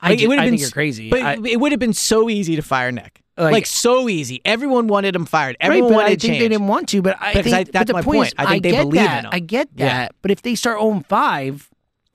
[0.00, 1.10] I, Like, ju- it would I have think been you're crazy.
[1.10, 3.22] But I- it would have been so easy to fire Nick.
[3.38, 4.40] Like- Like, so easy.
[4.46, 5.56] Everyone wanted him fired.
[5.60, 6.38] Right, Everyone but wanted I think change.
[6.40, 7.02] they didn't want to.
[7.02, 8.16] But I Because think I- but that's the my point.
[8.16, 8.28] point.
[8.28, 9.24] Is, I think they get believe in that.
[9.24, 9.30] him.
[9.32, 9.86] I get Yeah.
[9.88, 10.14] that.
[10.22, 11.04] But if they start 0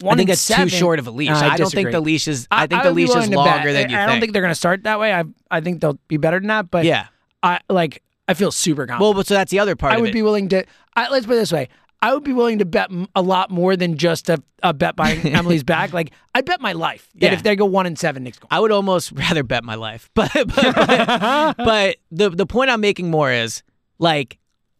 [0.02, 1.30] 5, I think that's too short of a leash.
[1.30, 2.48] Uh, I, don't think the leash is.
[2.52, 4.00] I, think the would be leash is longer than you think.
[4.00, 5.14] I don't think they're going to start that way.
[5.14, 6.70] I I think they'll be better than that.
[6.72, 7.08] But Yeah.
[7.44, 8.04] I like.
[8.28, 9.02] I feel super confident.
[9.02, 10.64] Well, but so that's the other part I would be willing to.
[10.96, 11.70] I, let's put it this way.
[12.04, 15.20] I would be willing to bet a lot more than just a, a bet buying
[15.36, 15.94] Emily's back.
[15.94, 17.34] Like I bet my life that Yeah.
[17.34, 18.48] if they go one and seven, Nick's going.
[18.52, 20.10] I would almost rather bet my life.
[20.16, 23.64] But but, but, but the the point I'm making more is
[24.00, 24.40] like,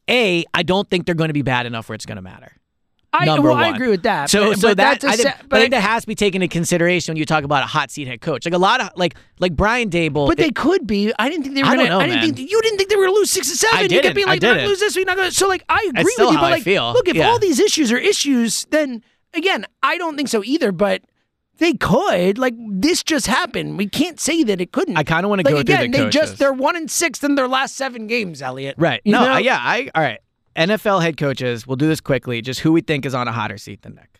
[0.10, 2.54] a I don't think they're going to be bad enough where it's going to matter.
[3.14, 4.30] I, Number well, I agree with that.
[4.30, 6.04] So but, so but that that's a I think, se- but I think that has
[6.04, 8.46] to be taken into consideration when you talk about a hot seat head coach.
[8.46, 10.28] Like a lot of like like Brian Daboll.
[10.28, 11.12] But they could be.
[11.20, 12.00] I didn't think they were I going don't to.
[12.00, 12.36] know, I didn't man.
[12.36, 13.78] think you didn't think they were going to lose six and seven.
[13.80, 14.04] I You didn't.
[14.04, 15.08] kept being I like, they're going to lose this week.
[15.08, 15.36] Not going to.
[15.36, 16.26] So like, I agree with you.
[16.40, 17.28] But like, look, if Yeah.
[17.28, 19.04] all these issues are issues, then
[19.34, 20.72] again, I don't think so either.
[20.72, 21.02] But
[21.58, 22.38] they could.
[22.38, 23.78] Like this just happened.
[23.78, 24.96] We can't say that it couldn't.
[24.96, 26.14] I kinda wanna like, go through again, the they coaches.
[26.22, 28.42] just they're one and six in their last seven games.
[28.42, 28.76] Elliot.
[28.78, 29.02] right.
[29.04, 29.26] You no.
[29.26, 29.38] know?
[29.38, 29.60] yeah.
[29.62, 30.20] I all right.
[30.56, 31.66] NFL head coaches.
[31.66, 32.42] We'll do this quickly.
[32.42, 34.20] Just who we think is on a hotter seat than Nick.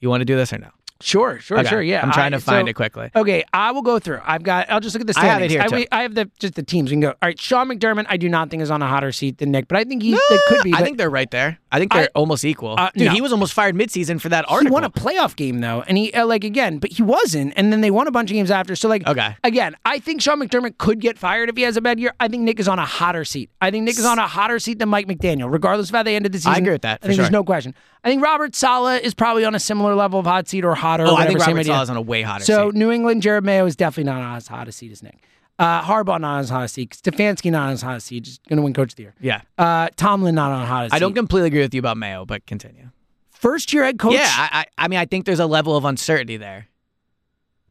[0.00, 0.68] You want to do this or no?
[1.00, 1.40] Sure.
[1.40, 1.58] Sure.
[1.58, 1.68] Okay.
[1.68, 1.82] Sure.
[1.82, 2.02] Yeah.
[2.02, 3.10] I'm trying I- to find so- it quickly.
[3.16, 4.20] Okay, I will go through.
[4.24, 4.70] I've got.
[4.70, 5.84] I'll just look at the I have it here, I, too.
[5.90, 6.90] I have the just the teams.
[6.90, 7.08] We can go.
[7.08, 8.06] All right, Sean McDermott.
[8.08, 10.12] I do not think is on a hotter seat than Nick, but I think he
[10.12, 10.72] that could be.
[10.74, 11.58] I think they're right there.
[11.72, 12.76] I think they're I- almost equal.
[12.78, 13.12] Uh, Dude, no.
[13.12, 14.68] he was almost fired midseason for that article.
[14.68, 17.54] he won a playoff game though, and he uh, like again, but he wasn't.
[17.56, 18.76] And then they won a bunch of games after.
[18.76, 19.34] So like, Okay.
[19.42, 22.12] again, I think Sean McDermott could get fired if he has a bad year.
[22.20, 23.50] I think Nick is on a hotter seat.
[23.60, 26.14] I think Nick is on a hotter seat than Mike McDaniel, regardless of how they
[26.14, 26.52] ended the season.
[26.52, 27.74] I agree with that, I for think there's no question.
[28.04, 31.06] I think Robert Saleh is probably on a similar level of hot seat or hotter.
[31.06, 31.72] oh, or I think Robert idea.
[31.72, 32.76] Saleh's on a way hotter So seat.
[32.76, 35.22] New England, Jerod Mayo is definitely not on as hot a seat as Nick.
[35.62, 36.90] Uh, Harbaugh not on as hot a seat.
[36.90, 38.24] Stefanski not on as hot a seat.
[38.24, 39.14] Just going to win Coach of the Year.
[39.20, 39.42] Yeah.
[39.56, 40.94] Uh, Tomlin not on a hot seat.
[40.96, 42.90] I don't completely agree with you about Mayo, but continue.
[43.30, 44.14] First year head coach.
[44.14, 44.48] Yeah, I,
[44.78, 46.66] I, I mean, I think there's a level of uncertainty there.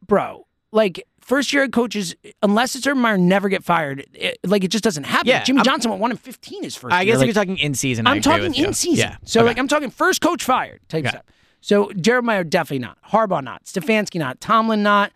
[0.06, 0.46] bro.
[0.70, 4.06] like first year head coaches, unless it's Urban Meyer, never get fired.
[4.14, 5.28] It- like it just doesn't happen.
[5.28, 7.12] Yeah, Jimmy I'm- Johnson went one in fifteen his first I year.
[7.14, 8.66] guess Like, if you're talking in season, I'm talking with you.
[8.66, 9.10] in season.
[9.10, 9.16] Yeah.
[9.24, 9.48] So Okay.
[9.48, 11.10] like I'm talking first coach fired type Okay.
[11.10, 11.24] stuff.
[11.60, 12.98] So Jerod Mayo definitely not.
[13.10, 13.64] Harbaugh not.
[13.64, 14.40] Stefanski not.
[14.40, 15.12] Tomlin not.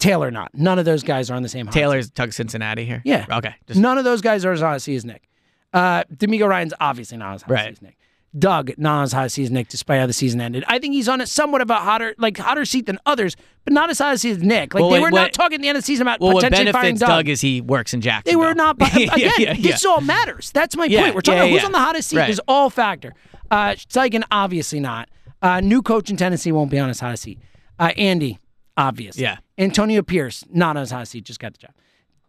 [0.00, 0.50] Taylor not.
[0.54, 1.72] None of those guys are on the same seat.
[1.72, 3.02] Taylor's Tug Cincinnati here.
[3.04, 3.26] Yeah.
[3.30, 3.54] Okay.
[3.68, 5.28] Just, None of those guys are as hot as he is Nick.
[5.72, 7.70] Uh, DeMeco Ryans obviously not as hot Right.
[7.72, 7.96] as Nick.
[8.38, 10.62] Doug not as hot as he is Nick, despite how the season ended.
[10.68, 13.72] I think he's on a somewhat of a hotter, like hotter seat than others, but
[13.72, 14.72] not as hot as he is Nick.
[14.72, 16.34] Like Well, they what- were not talking at the end of the season about well,
[16.34, 17.08] what potentially firing benefits Doug.
[17.08, 18.40] Doug is he works in Jacksonville.
[18.40, 18.76] they were not.
[18.80, 19.54] Again, yeah, yeah, yeah.
[19.54, 20.52] this all matters.
[20.52, 21.14] That's my point.
[21.14, 22.18] We're talking about who's on the hottest seat.
[22.18, 22.30] Right.
[22.30, 23.14] Is all factor.
[23.50, 25.08] Uh, Steichen obviously not.
[25.42, 27.40] Uh, new coach in Tennessee won't be on his hottest seat.
[27.80, 28.38] Uh, Andy,
[28.80, 29.16] obvious.
[29.16, 29.38] Yeah.
[29.58, 31.72] Antonio Pierce, not on his hottest seat, just got the job.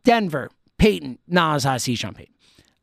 [0.04, 2.34] Denver, Payton, not on his hottest seat, Sean Payton.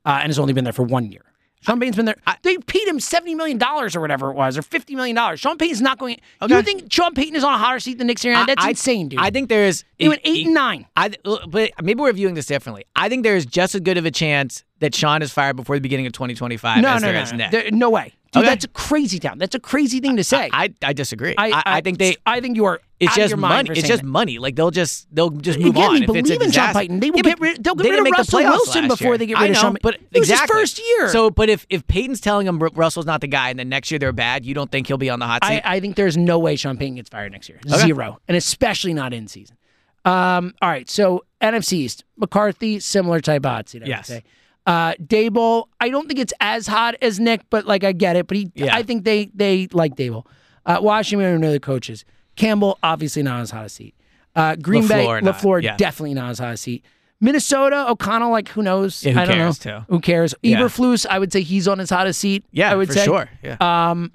[0.05, 1.23] Uh, and has only been there for one year.
[1.61, 2.17] Sean Payton's been there.
[2.43, 5.37] they paid him $70 million or whatever it was, or $50 million.
[5.37, 6.19] Sean Payton's not going.
[6.41, 6.55] Okay.
[6.55, 8.47] You think Sean Payton is on a hotter seat than Nick Sirianni?
[8.47, 9.19] That's I- insane, dude.
[9.21, 10.87] I think there's He went eight and nine.
[10.97, 11.11] I
[11.49, 12.85] but maybe we're viewing this differently.
[12.95, 15.81] I think there's just as good of a chance that Sean is fired before the
[15.81, 17.37] beginning of 2025 no, as no, there no, is no.
[17.39, 17.51] Nick.
[17.51, 18.13] There- no way.
[18.31, 18.51] Dude, Okay.
[18.51, 19.39] that's a crazy town.
[19.39, 20.51] That's a crazy thing to say.
[20.53, 21.35] I, I disagree.
[21.39, 22.17] I, I, think they.
[22.27, 22.81] I think you are.
[23.01, 23.71] It's of just money.
[23.71, 24.09] It's just that.
[24.09, 24.39] money.
[24.39, 25.95] Like they'll just they'll just move Again, on.
[25.95, 26.79] they if it's a believe in disaster.
[26.81, 27.01] Payton.
[27.01, 29.07] They will Yeah, get rid- they'll get they rid of make the Russell Wilson before
[29.09, 29.19] year.
[29.19, 31.09] they get rid of know, Sean- But It was his first year.
[31.11, 33.99] So, but if if Payton's telling him Russell's not the guy, and then next year
[34.01, 35.63] they're bad, you don't think he'll be on the hot seat?
[35.65, 37.61] I, I think there's no way Sean Payton gets fired next year.
[37.69, 38.19] Zero.
[38.27, 39.57] And especially not in season.
[40.05, 40.89] Um, all right.
[40.91, 44.09] So NFC East, McCarthy, similar type hot seat, I Yes.
[44.09, 44.25] say.
[44.67, 48.27] Uh, Daboll, I don't think it's as hot as Nick, but like I get it.
[48.27, 48.75] But he, Yeah.
[48.75, 50.27] I think they they like Daboll.
[50.67, 52.05] Uh, Washington, know the coaches.
[52.39, 53.95] Campbell, obviously not as hot a seat.
[54.35, 55.27] Uh, Green LaFleur, Bay.
[55.31, 55.77] Lafleur, Yeah.
[55.77, 56.85] definitely not as hot a seat.
[57.21, 59.05] Minnesota, O'Connell, like who knows?
[59.05, 59.79] Yeah, who I don't cares, know.
[59.81, 59.85] too?
[59.89, 60.35] Who cares?
[60.43, 60.59] Yeah.
[60.61, 62.45] Eberflus, I would say he's on his hottest seat.
[62.53, 63.05] yeah, I would for say.
[63.05, 63.29] sure.
[63.43, 63.57] Yeah.
[63.61, 64.13] Um,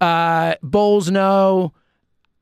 [0.00, 1.72] uh, Bowles, no.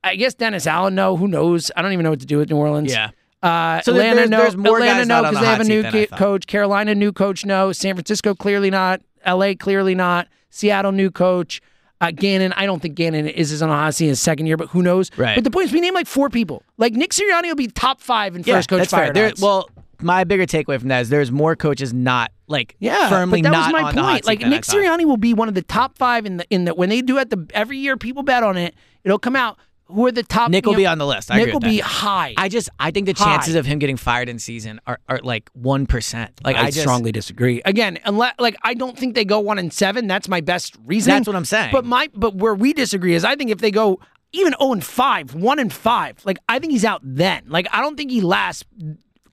[0.03, 1.16] I guess Dennis Allen, no.
[1.16, 1.70] Who knows?
[1.76, 2.91] I don't even know what to do with New Orleans.
[2.91, 3.11] yeah.
[3.43, 4.39] Uh, So Atlanta, there's- no.
[4.39, 6.18] there's more Atlanta, no, because the they have a new than I ki- thought.
[6.18, 6.47] coach.
[6.47, 7.72] Carolina, new coach, no.
[7.72, 9.01] San Francisco, clearly not.
[9.24, 10.29] L.A., clearly not.
[10.51, 11.61] Seattle, new coach.
[12.01, 14.68] Uh, Gannon, I don't think Gannon is as on a in his second year, but
[14.68, 15.11] who knows?
[15.16, 15.34] Right.
[15.34, 16.62] But the point is, we name like four people.
[16.76, 19.12] Like Nick Sirianni will be top five in Yeah, first coach that's fair.
[19.12, 19.68] fired There, well,
[20.01, 23.57] my bigger takeaway from that is there's more coaches not like Yeah, firmly but that
[23.57, 24.26] not was my on the hot point.
[24.26, 24.62] Like Nick.
[24.62, 27.18] Sirianni will be one of the top five in the in the when they do
[27.18, 28.74] at the every year people bet on it.
[29.03, 29.59] It'll come out
[29.89, 30.51] who are the top.
[30.51, 31.30] Nick will know, be on the list.
[31.30, 32.34] I Nick agree will be high.
[32.36, 33.36] I just I think the High.
[33.36, 36.41] chances of him getting fired in season are, are like one percent.
[36.45, 37.62] Like I, I, just, strongly disagree.
[37.64, 40.07] Again, unless like I don't think they go one and seven.
[40.07, 41.12] That's my best reason.
[41.12, 41.70] That's what I'm saying.
[41.72, 44.01] But my but where we disagree is I think if they go
[44.32, 47.45] even zero and five, one and five, like I think he's out then.
[47.49, 48.64] Like I don't think he lasts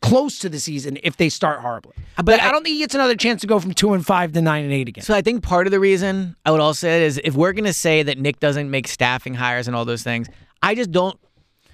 [0.02, 1.94] close to the season if they start horribly.
[2.18, 3.94] Uh, but But I, I- don't think he gets another chance to go from two
[3.94, 5.04] and five to nine and eight again.
[5.04, 7.74] So I think part of the reason I would also say is if we're gonna
[7.74, 10.28] say that Nick doesn't make staffing hires and all those things,
[10.62, 11.18] I just don't.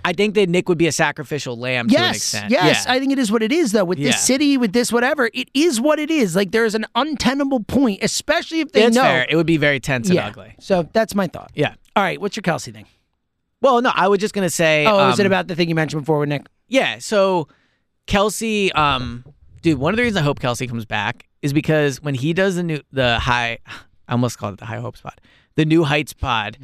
[0.03, 2.49] I think that Nick would be a sacrificial lamb to an Yes, extent.
[2.51, 2.85] yes.
[2.87, 2.93] Yeah.
[2.93, 3.85] I think it is what it is, though.
[3.85, 4.07] With Yeah.
[4.11, 6.35] this city, with this whatever, it is what it is.
[6.35, 9.03] Like there's an untenable point, especially if they That's know.
[9.03, 9.27] fair.
[9.29, 10.55] It would be very tense and ugly.
[10.59, 11.51] So that's my thought.
[11.53, 11.75] Yeah.
[11.95, 12.19] All right.
[12.19, 12.85] What's your Kelce thing?
[13.61, 14.87] Well, no, I was just gonna say.
[14.87, 16.47] Oh, is it um, about the thing you mentioned before with Nick?
[16.67, 16.97] Yeah.
[16.97, 17.47] So
[18.07, 19.23] Kelce, um,
[19.61, 22.55] dude, one of the reasons I hope Kelce comes back is because when he does
[22.55, 23.59] the new the high,
[24.07, 25.21] I almost called it the high hopes pod,
[25.55, 26.57] the new heights pod,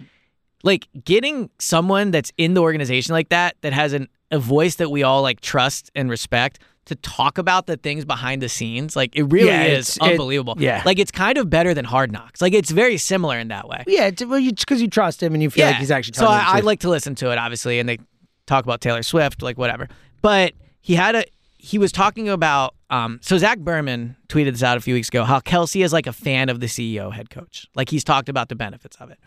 [0.68, 4.91] like getting someone that's in the organization like that that has an a voice that
[4.91, 9.15] we all like trust and respect to talk about the things behind the scenes like
[9.15, 10.82] it really Yeah, is it's- it- unbelievable yeah.
[10.86, 13.84] like it's kind of better than hard knocks like it's very similar in that way
[13.88, 16.13] Yeah, it's well, because you, trust him and you feel like he's actually.
[16.15, 17.97] so telling you the I, I like to listen to it, obviously, and they
[18.45, 19.88] talk about Taylor Swift, like whatever.
[20.22, 21.24] But he had a
[21.57, 25.24] he was talking about um so Zach Berman tweeted this out a few weeks ago
[25.26, 27.68] how Kelce is like a fan of the CEO head coach.
[27.76, 29.20] Like he's talked about the benefits of it.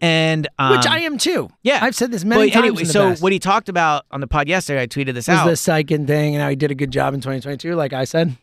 [0.00, 1.48] And um, which I am too.
[1.62, 1.80] yeah.
[1.82, 2.66] I've said this many but times.
[2.66, 3.22] Anyway, so past.
[3.22, 5.46] what he talked about on the pod yesterday, I tweeted this was out.
[5.46, 8.36] the Steichen thing and how he did a good job in 2022, like I said.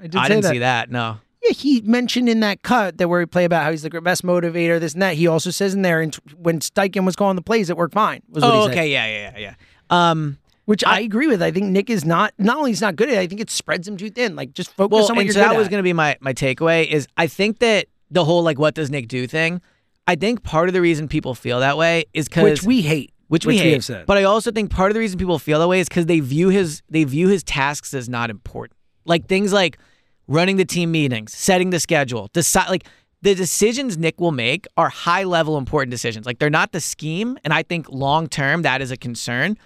[0.00, 0.50] I did I didn't that.
[0.52, 0.90] see that.
[0.90, 1.18] No.
[1.44, 4.24] Yeah, he mentioned in that cut that where he play about how he's the best
[4.24, 5.14] motivator, this and that.
[5.14, 8.22] He also says in there, and when Steichen was calling the plays, it worked fine.
[8.30, 8.70] Was what Oh, he said.
[8.72, 8.92] okay.
[8.92, 9.54] Yeah, yeah, yeah,
[9.90, 10.10] yeah.
[10.10, 11.40] Um, Which I, agree with.
[11.42, 12.34] I think Nick is not.
[12.38, 14.34] Not only he's not good at it, I think it spreads him too thin.
[14.34, 16.16] Like just focus well, on what you're so good that was going to be my
[16.20, 19.62] my takeaway is I think that the whole like what does Nick do thing.
[20.08, 23.12] I think part of the reason people feel that way is because which we hate.
[23.28, 23.74] which we hate.
[23.74, 24.06] have said.
[24.06, 26.20] But I also think part of the reason people feel that way is because they
[26.20, 28.78] view his they view his tasks as not important.
[29.04, 29.78] Like things like
[30.26, 32.86] running the team meetings, setting the schedule, decide like
[33.20, 36.24] the decisions Nick will make are high level important decisions.
[36.24, 39.58] Like they're not the scheme, and I think long term that is a concern.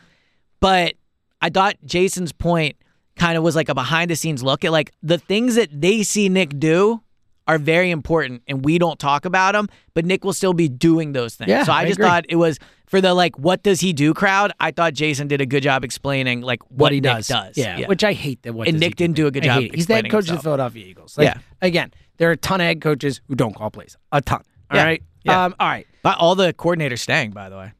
[0.58, 0.94] But
[1.40, 2.76] I thought Jason's point
[3.14, 6.02] kind of was like a behind the scenes look at like the things that they
[6.02, 7.00] see Nick do
[7.48, 11.12] are very important and we don't talk about them, but Nick will still be doing
[11.12, 11.48] those things.
[11.50, 12.08] Yeah, so I, I just agree.
[12.08, 14.52] thought it was for the like what does he do crowd.
[14.60, 17.28] I thought Jason did a good job explaining like what, he Nick does.
[17.28, 17.56] does.
[17.58, 18.52] Yeah, which I hate that.
[18.54, 19.62] What And Nick didn't do a good job.
[19.74, 20.42] He's the head coach of the.
[20.42, 21.18] Philadelphia Eagles.
[21.18, 21.38] Like, Yeah.
[21.60, 23.96] Again, there are a ton of head coaches who don't call plays.
[24.12, 24.42] A ton.
[24.70, 25.02] All right.
[25.24, 25.32] Yeah.
[25.32, 25.44] Yeah.
[25.44, 25.86] Um, all right.
[26.02, 27.72] But all the coordinators staying, by the way.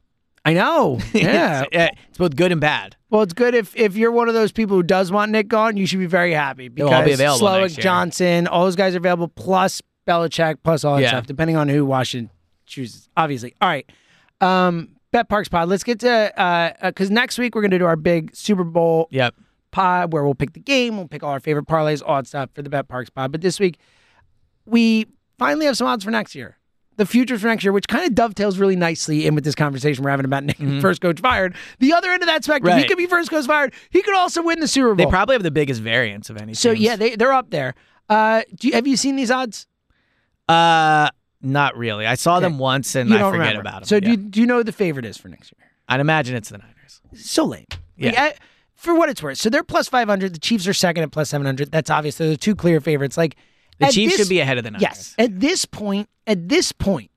[0.45, 0.99] I know.
[1.13, 1.63] Yeah.
[1.71, 2.95] it's, it's both good and bad.
[3.09, 5.77] Well, it's good if if you're one of those people who does want Nick gone,
[5.77, 7.77] you should be very happy because all be available Slowik.
[7.79, 11.09] Johnson, all those guys are available, plus Belichick, plus all that Yeah.
[11.09, 12.29] stuff, depending on who Washington
[12.65, 13.07] chooses.
[13.15, 13.53] Obviously.
[13.61, 13.89] All right.
[14.41, 15.69] Um, BetParx Pod.
[15.69, 19.35] Let's get to uh because next week we're gonna do our big Super Bowl Yep.
[19.71, 22.49] pod where we'll pick the game, we'll pick all our favorite parlays, all that stuff
[22.53, 23.31] for the BetParx pod.
[23.31, 23.77] But this week,
[24.65, 25.05] we
[25.37, 26.57] finally have some odds for next year.
[26.97, 30.03] The futures for next year, which kind of dovetails really nicely in with this conversation
[30.03, 31.55] we're having about Nick, first coach fired.
[31.79, 33.73] The other end of that spectrum, he could be first coach fired.
[33.89, 35.05] He could also win the Super Bowl.
[35.05, 36.53] They probably have the biggest variance of any.
[36.53, 36.81] so teams.
[36.83, 37.73] yeah, they they're up there.
[38.09, 39.65] Uh, do you, have you seen these odds?
[40.47, 41.09] Uh,
[41.41, 42.05] not really.
[42.05, 43.61] I saw them once and I don't forget remember.
[43.61, 43.87] about them.
[43.87, 45.69] So do you, do you know who the favorite is for next year?
[45.89, 47.01] I'd imagine it's the Niners.
[47.15, 47.65] so lame.
[47.97, 48.09] Yeah.
[48.11, 48.33] Like, I-
[48.75, 49.37] for what it's worth.
[49.37, 50.35] So they're plus 500.
[50.35, 51.71] The Chiefs are second at plus 700.
[51.71, 52.17] That's obvious.
[52.17, 53.15] They're the two clear favorites.
[53.17, 53.37] Like
[53.79, 54.81] The Chiefs this- should be ahead of the Niners.
[54.81, 55.15] Yes.
[55.17, 57.09] At this point, at this point,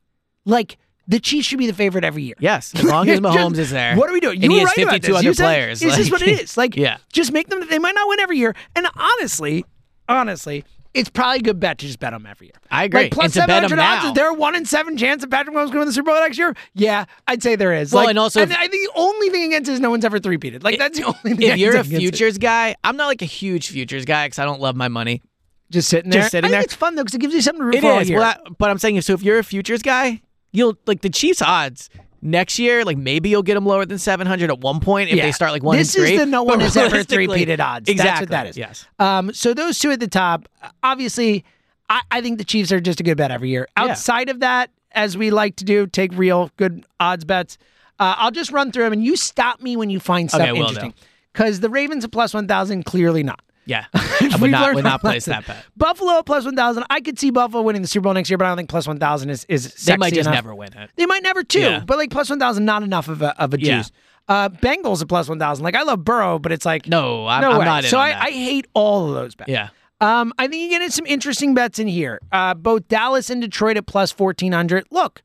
[0.45, 0.79] like
[1.09, 2.35] the Chiefs should be the favorite every year.
[2.41, 3.97] Yes, as long as Just- Mahomes is there.
[3.97, 4.37] What are we doing?
[4.43, 5.19] And You he has right about 52 this.
[5.21, 5.81] other said, players.
[5.81, 6.57] This is Like- what it is.
[6.57, 6.97] Like, Yeah.
[7.13, 7.67] just make them.
[7.69, 8.55] They might not win every year.
[8.75, 9.65] And honestly,
[10.09, 12.55] honestly, it's probably a good bet to just bet them every year.
[12.71, 13.03] I agree.
[13.03, 14.07] Like plus And to bet 'em seven hundred odds.
[14.07, 16.11] Is there a one in seven chance that Patrick Mahomes going to win the Super
[16.11, 16.55] Bowl next year?
[16.75, 17.93] Yeah, I'd say there is.
[17.93, 20.05] Well, Like, and also if- I think the only thing against it is no one's
[20.07, 20.65] ever three-peated.
[20.65, 21.43] Like that's the only thing.
[21.51, 21.87] If you're a it.
[21.87, 25.23] futures guy, I'm not like a huge futures guy because I don't love my money.
[25.71, 26.61] Just sitting there, just sitting I there.
[26.61, 28.09] think it's fun though because it gives you something to root It for all is.
[28.11, 28.19] year.
[28.19, 30.21] Well, that, but I'm saying, so if you're a futures guy,
[30.53, 31.91] you'll like the Chiefs odds
[32.23, 32.85] next year.
[32.85, 35.25] Like maybe you'll get them lower than 700 at one point if Yeah.
[35.27, 36.15] they start like one This and three.
[36.15, 37.89] is the no but one has ever realistically- three-peated odds.
[37.89, 38.09] Exactly.
[38.09, 38.57] That's what that is.
[38.57, 38.87] Yes.
[38.99, 40.49] Um, so those two at the top,
[40.83, 41.45] obviously,
[41.89, 43.69] I, I think the Chiefs are just a good bet every year.
[43.77, 43.85] Yeah.
[43.85, 47.59] Outside of that, as we like to do, take real good odds bets.
[47.99, 50.53] Uh, I'll just run through them, and you stop me when you find stuff Okay,
[50.53, 50.75] will do.
[50.75, 50.95] interesting.
[51.33, 53.41] Because the Ravens at plus one thousand, clearly not.
[53.67, 53.87] Yeah.
[53.95, 55.65] I would not, would not place that bet.
[55.77, 56.85] Buffalo at plus one thousand.
[56.89, 58.87] I could see Buffalo winning the Super Bowl next year, but I don't think plus
[58.87, 60.35] one thousand is is sexy They might just enough.
[60.45, 60.91] never win it.
[60.97, 61.81] They might never too, Yeah.
[61.85, 63.79] but like plus one thousand, not enough of a of a Yeah.
[63.79, 63.91] juice.
[64.29, 65.65] Uh, Bengals at plus one thousand.
[65.65, 67.65] Like I love Burrow, but it's like No, I'm, no I'm way.
[67.65, 68.19] not in so I.
[68.27, 69.51] I hate all of those bets.
[69.51, 69.69] yeah.
[70.01, 72.21] Um, I think you get some interesting bets in here.
[72.31, 74.85] Uh, both Dallas and Detroit at plus fourteen hundred.
[74.91, 75.23] Look,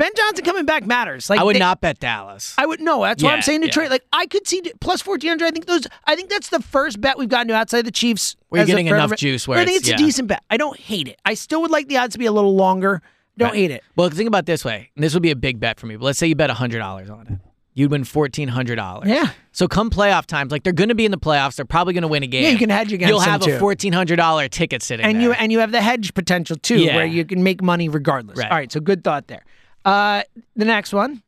[0.00, 1.28] Ben Johnson coming back matters.
[1.28, 2.54] Like I would they- not bet Dallas.
[2.58, 3.02] I would no.
[3.02, 3.84] That's why I'm saying Detroit.
[3.86, 3.90] yeah.
[3.90, 5.46] Like I could see d- plus fourteen hundred.
[5.46, 5.86] I think those.
[6.06, 8.34] I think that's the first bet we've gotten to outside the Chiefs.
[8.48, 10.06] Where you're getting enough juice where I think it's- it's a yeah.
[10.06, 10.42] decent bet.
[10.50, 11.20] I don't hate it.
[11.24, 13.02] I still would like the odds to be a little longer.
[13.38, 13.56] Don't Right.
[13.58, 13.84] hate it.
[13.96, 14.90] Well, think about this way.
[14.96, 15.96] And this would be a big bet for me.
[15.96, 17.38] But let's say you bet $100 on it.
[17.74, 19.06] You'd win $1,400.
[19.06, 19.30] Yeah.
[19.52, 21.56] So come playoff times, like they're going to be in the playoffs.
[21.56, 22.42] They're probably going to win a game.
[22.42, 25.22] Yeah, you can hedge against You'll have a $1,400 ticket sitting and there.
[25.22, 26.96] you and you have the hedge potential too, Yeah.
[26.96, 28.38] where you can make money regardless.
[28.38, 28.50] Right.
[28.50, 29.44] All right, so good thought there.
[29.84, 30.22] Uh,
[30.56, 31.22] the next one,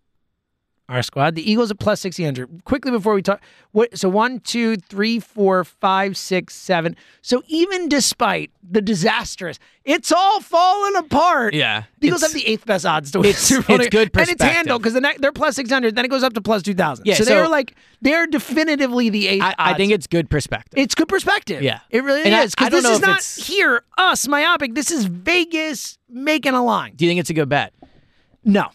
[0.89, 2.65] our squad, the Eagles at 600.
[2.65, 3.41] Quickly before we talk,
[3.71, 3.97] what?
[3.97, 6.97] So one, two, three, four, five, six, seven.
[7.23, 11.55] So even despite the disastrous, it's all falling apart.
[11.55, 13.31] Yeah, the Eagles have the eighth best odds to win.
[13.31, 13.81] it's- the Super Bowl.
[13.81, 15.95] it's good and it's handled because the ne- they're plus six hundred.
[15.97, 17.07] Then it goes up to plus two thousand.
[17.07, 19.43] Yeah, so, so- they're like they're definitively the eighth.
[19.43, 20.79] I, I think it's good perspective.
[20.79, 21.63] It's good perspective.
[21.63, 21.81] Yeah.
[21.89, 22.55] It really And is.
[22.55, 24.75] Because this is not it's- here, us, myopic.
[24.75, 26.93] This is Vegas making a line.
[26.97, 27.73] Do you think it's a good bet?
[28.45, 28.69] No.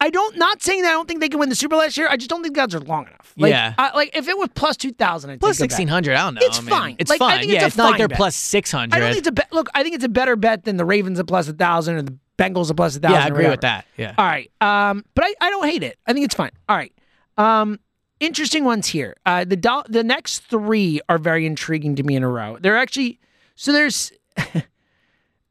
[0.00, 1.96] I don't not saying that I don't think they can win the Super Bowl last
[1.96, 2.08] year.
[2.08, 3.32] I just don't think the odds are long enough.
[3.36, 3.74] Like, Yeah.
[3.78, 5.70] I, like if it was plus two thousand, I'd Plus take a bet.
[5.70, 6.40] sixteen hundred, I don't know.
[6.42, 6.96] It's I mean, fine.
[6.98, 7.38] It's Like, I fine.
[7.40, 8.16] think it's yeah, a it's not like they're bet.
[8.16, 8.96] plus six hundred.
[8.96, 9.52] I don't think it's a bet.
[9.52, 12.02] Look, I think it's a better bet than the Ravens at plus a thousand or
[12.02, 13.16] the Bengals at plus a thousand.
[13.16, 13.86] Yeah, I agree with that.
[13.96, 14.14] Yeah.
[14.18, 14.50] All right.
[14.60, 15.98] Um, but I, I don't hate it.
[16.06, 16.50] I think it's fine.
[16.68, 16.92] All right.
[17.38, 17.78] Um,
[18.18, 19.14] interesting ones here.
[19.24, 22.58] Uh, the do- the next three are very intriguing to me in a row.
[22.60, 23.20] They're actually
[23.54, 24.12] so there's.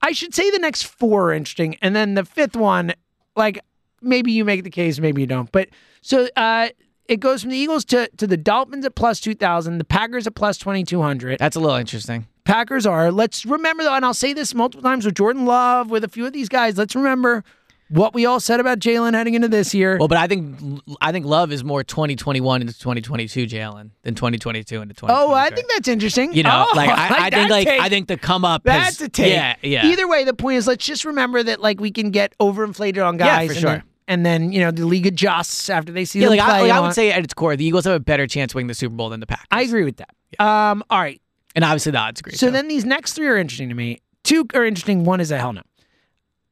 [0.03, 2.93] I should say the next four are interesting, and then the fifth one,
[3.35, 3.59] like
[4.01, 5.51] maybe you make the case, maybe you don't.
[5.51, 5.69] But
[6.01, 6.69] so uh,
[7.07, 10.27] it goes from the Eagles to to the Dolphins at plus two thousand, the Packers
[10.27, 11.39] at plus twenty two hundred.
[11.39, 12.27] That's a little interesting.
[12.43, 13.11] Packers are.
[13.11, 16.25] Let's remember though, and I'll say this multiple times with Jordan Love, with a few
[16.25, 16.77] of these guys.
[16.77, 17.43] Let's remember
[17.91, 19.97] what we all said about Jalen heading into this year.
[19.97, 24.81] Well, but I think I think Love is more 2021 into 2022 Jalen than 2022
[24.81, 25.07] into 2023.
[25.09, 26.33] oh, I think that's interesting.
[26.33, 27.81] you know, Oh, like I, I think like take.
[27.81, 28.65] I think the come up.
[28.67, 29.33] has- that's a take.
[29.33, 29.85] Yeah, yeah.
[29.85, 33.19] Either way, the point is, let's just remember that like we can get overinflated on
[33.19, 33.49] Yeah, guys.
[33.49, 33.69] for sure.
[33.71, 36.47] Then, and then you know the league adjusts after they see yeah, them like.
[36.47, 38.67] I, like I would say at its core, the Eagles have a better chance winning
[38.67, 39.47] the Super Bowl than the Packers.
[39.51, 40.09] I agree with that.
[40.43, 41.21] Um, all right.
[41.55, 42.33] and obviously the odds agree.
[42.33, 42.51] So too.
[42.51, 43.99] then these next three are interesting to me.
[44.23, 45.03] Two are interesting.
[45.03, 45.61] One is a hell no.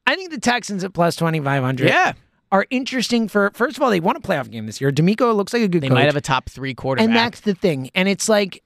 [0.09, 1.89] I think the Texans at plus twenty five hundred.
[1.89, 2.13] yeah,
[2.51, 4.91] are interesting for first of all they won a playoff game this year.
[4.91, 7.07] DeMeco looks like a good they coach, might have a top three quarterback.
[7.07, 7.91] and that's the thing.
[7.93, 8.63] And it's like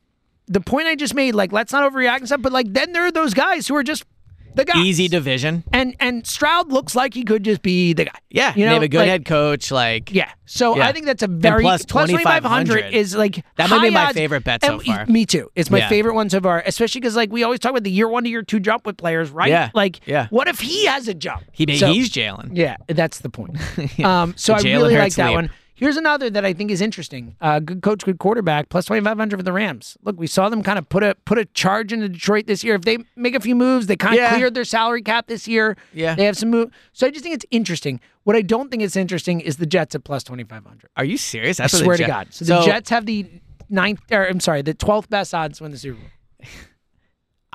[0.47, 1.35] the point I just made.
[1.35, 3.83] Like let's not overreact and stuff, but like then there are those guys who are
[3.83, 4.05] just
[4.55, 4.77] the guys.
[4.77, 5.63] Easy division.
[5.73, 8.11] And and Stroud looks like he could just be the guy.
[8.29, 9.71] Yeah, you know, they have a good like- head coach.
[9.71, 10.29] Like, Yeah.
[10.45, 10.87] So Yeah.
[10.87, 14.05] I think that's a very plus plus 2500 2500 is like That might be my
[14.05, 14.13] odds.
[14.13, 15.05] favorite bet so And far.
[15.07, 15.49] Me too.
[15.55, 15.89] It's my Yeah.
[15.89, 18.29] favorite one so far, especially because like we always talk about the year one to
[18.29, 19.49] year two jump with players, right?
[19.49, 19.69] Yeah.
[19.73, 20.27] Like, Yeah.
[20.29, 21.43] what if he has a jump?
[21.51, 22.51] he So- he's Jalen.
[22.53, 23.57] Yeah, that's the point.
[24.03, 25.35] um, so I really like that leap.
[25.35, 25.49] one.
[25.75, 27.35] Here's another that I think is interesting.
[27.41, 29.97] Uh, good coach, good quarterback, plus 2,500 for the Rams.
[30.03, 32.75] Look, we saw them kind of put a put a charge into Detroit this year.
[32.75, 34.33] If they make a few moves, they kind of Yeah.
[34.35, 35.75] cleared their salary cap this year.
[35.93, 36.13] Yeah.
[36.15, 36.69] They have some move.
[36.93, 37.99] So I just think it's interesting.
[38.23, 40.89] What I don't think is interesting is the Jets at plus 2,500.
[40.95, 41.59] Are you serious?
[41.59, 42.27] I That's the swear to God.
[42.29, 43.25] So the Jets have the
[43.69, 46.09] ninth, or I'm sorry, the 12th best odds to win the Super Bowl.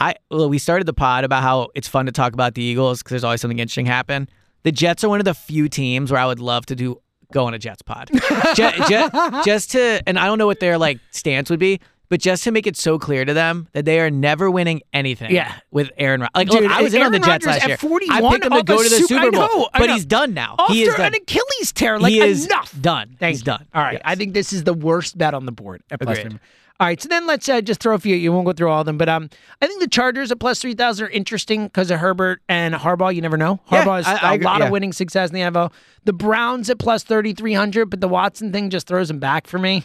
[0.01, 2.99] I well, we started the pod about how it's fun to talk about the Eagles
[3.01, 4.29] because there's always something interesting happen.
[4.63, 7.01] The Jets are one of the few teams where I would love to do
[7.33, 8.11] go on a Jets pod,
[8.55, 9.13] just,
[9.45, 12.51] just to, and I don't know what their like stance would be, but just to
[12.51, 15.31] make it so clear to them that they are never winning anything.
[15.31, 15.53] Yeah.
[15.71, 16.31] with Aaron Rodgers.
[16.35, 17.77] Like, Dude, look, I was in on the Jets Rodgers last at year.
[17.77, 19.79] 41 I picked him to off go a to the Super- Super Bowl, know, I
[19.79, 19.93] but know.
[19.95, 20.57] he's done now.
[20.69, 21.07] He is done.
[21.09, 22.75] an Achilles tear, like he is enough.
[22.81, 23.17] done.
[23.19, 23.45] Thank he's you.
[23.45, 23.67] done.
[23.75, 23.93] All right.
[23.95, 24.03] Yes.
[24.07, 26.41] I think this is the worst bet on the board at plus Agreed.
[26.81, 27.01] All right.
[27.01, 28.15] So then let's uh, just throw a few.
[28.15, 29.29] You won't go through all of them, but um,
[29.61, 33.15] I think the Chargers at plus three thousand are interesting because of Herbert and Harbaugh.
[33.15, 33.61] You never know.
[33.73, 34.67] Yeah, Harbaugh has I- I a lot yeah.
[34.67, 35.73] of winning success in the NFL.
[36.05, 39.47] The Browns at plus thirty three hundred, but the Watson thing just throws them back
[39.49, 39.85] for me.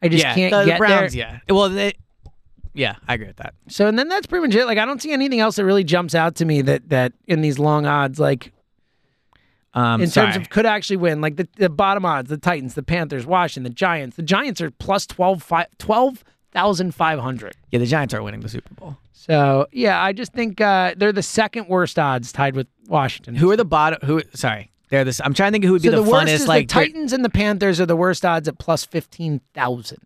[0.00, 1.12] I just yeah, can't the, get the Browns.
[1.12, 1.40] there.
[1.48, 1.92] Yeah, well, they,
[2.74, 3.54] yeah, I agree with that.
[3.68, 4.64] So and then that's pretty much it.
[4.64, 7.42] Like I don't see anything else that really jumps out to me that that in
[7.42, 8.52] these long odds like
[9.74, 10.32] Um, in sorry.
[10.32, 11.20] terms of could actually win.
[11.20, 14.16] Like the, the bottom odds, the Titans, the Panthers, Washington, the Giants.
[14.16, 17.56] The Giants are plus 12 fi- 12,500.
[17.70, 18.98] yeah, the Giants are winning the Super Bowl.
[19.12, 23.34] so, yeah, I just think uh, they're the second worst odds tied with Washington.
[23.34, 23.98] Who are the bottom?
[24.06, 24.22] Who?
[24.34, 25.22] Sorry, they're this.
[25.24, 26.34] I'm trying to think who would be so the, the, worst funnest.
[26.34, 29.98] is like the Titans and the Panthers are the worst odds at plus 15,000.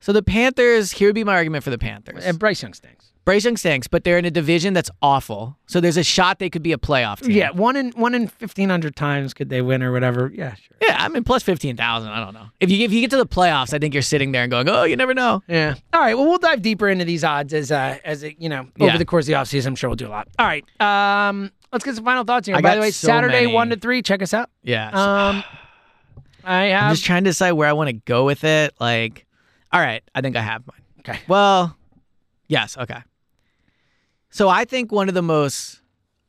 [0.00, 0.92] So the Panthers.
[0.92, 2.24] Here would be my argument for the Panthers.
[2.24, 2.95] And Bryce Young stinks.
[3.34, 5.56] Young stinks, but they're in a division that's awful.
[5.66, 7.32] So there's a shot they could be a playoff team.
[7.32, 10.30] Yeah, one in one in 1,500 times could they win or whatever.
[10.32, 10.76] Yeah, sure.
[10.80, 12.10] Yeah, I mean plus fifteen thousand.
[12.10, 12.46] I don't know.
[12.60, 14.68] If you if you get to the playoffs, I think you're sitting there and going,
[14.68, 15.42] oh, you never know.
[15.48, 15.74] Yeah.
[15.92, 16.14] All right.
[16.14, 18.96] Well, we'll dive deeper into these odds as uh, as it, you know over Yeah.
[18.96, 19.66] the course of the offseason.
[19.66, 20.28] I'm sure we'll do a lot.
[20.38, 20.64] All right.
[20.80, 22.56] Um, let's get some final thoughts here.
[22.56, 23.52] I By the way, so Saturday many.
[23.54, 24.02] one to three.
[24.02, 24.50] Check us out.
[24.62, 24.90] Yeah.
[24.92, 25.44] so- Um,
[26.44, 28.72] I I'm just trying to decide where I want to go with it.
[28.78, 29.26] Like,
[29.72, 30.80] all right, I think I have mine.
[31.00, 31.18] Okay.
[31.26, 31.76] Well,
[32.46, 32.76] yes.
[32.78, 32.98] Okay.
[34.36, 35.80] So I think one of the most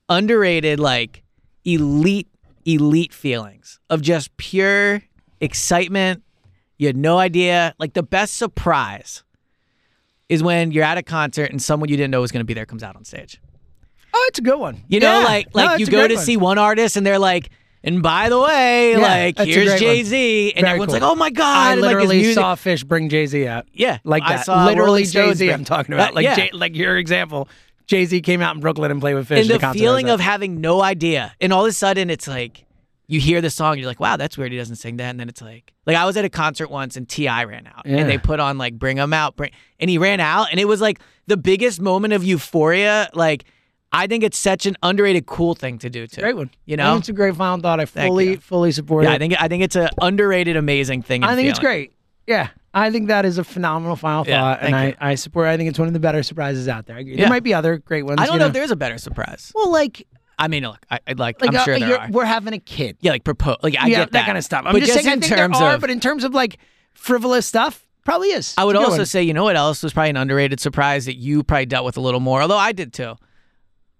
[0.07, 1.23] underrated, like
[1.65, 2.29] elite,
[2.65, 5.01] elite feelings of just pure
[5.41, 6.23] excitement.
[6.77, 7.73] You had no idea.
[7.79, 9.25] Like the best surprise
[10.29, 12.53] is when you're at a concert and someone you didn't know was going to be
[12.53, 13.41] there comes out on stage.
[14.13, 14.85] oh, it's a good one.
[14.87, 15.25] You know, Yeah.
[15.25, 16.23] like No, like you go to one.
[16.23, 17.49] see one artist and they're like,
[17.83, 19.77] and by the way, Yeah, like here's.
[19.81, 21.01] Jay Z, and Very everyone's cool.
[21.01, 23.65] like, oh my god, I and, like, literally music- saw Phish bring Jay Z out.
[23.73, 24.45] Yeah, like I that.
[24.45, 25.49] saw literally Jay Z.
[25.51, 26.35] I'm talking about like yeah.
[26.35, 27.49] Jay, like your example.
[27.87, 29.41] Jay Z came out in Brooklyn and played with Phish.
[29.41, 32.65] and the was feeling of having no idea, and all of a sudden it's like
[33.09, 34.51] you hear the song, you're like, wow, that's weird.
[34.51, 36.97] He doesn't sing that, and then it's like, like I was at a concert once
[36.97, 37.45] and T.I.
[37.45, 37.97] ran out, Yeah.
[37.99, 40.65] and they put on like Bring 'Em Out, bring, and he ran out, and it
[40.65, 43.09] was like the biggest moment of euphoria.
[43.13, 43.45] Like
[43.93, 46.19] I think it's such an underrated, cool thing to do too.
[46.21, 46.51] great one.
[46.65, 46.97] You know?
[46.97, 47.79] it's a great final thought.
[47.79, 49.15] I fully fully support Yeah, it.
[49.15, 51.23] I think I think it's an underrated, amazing thing.
[51.23, 51.93] I think it's great.
[52.27, 52.49] Yeah,
[52.79, 54.95] I think that is a phenomenal final Yeah, thought, and I.
[54.99, 55.47] I support.
[55.47, 56.97] I think it's one of the better surprises out there.
[56.97, 56.99] I.
[56.99, 57.17] Yeah.
[57.17, 58.19] There might be other great ones.
[58.21, 59.51] I don't you know if there's a better surprise.
[59.55, 60.05] Well, like,
[60.37, 62.97] I mean, look, I, like, like I'm uh, sure there you're- we're having a kid.
[63.01, 63.57] Yeah, like propose.
[63.63, 64.63] Like I yeah, get that, kind of stuff.
[64.65, 66.33] I'm But just, saying, I in think terms there are, of, but in terms of
[66.33, 66.59] like
[66.93, 68.53] frivolous stuff, probably is.
[68.57, 69.05] I would It's a good also one.
[69.07, 71.97] say, you know what else was probably an underrated surprise that you probably dealt with
[71.97, 73.15] a little more, although I did too.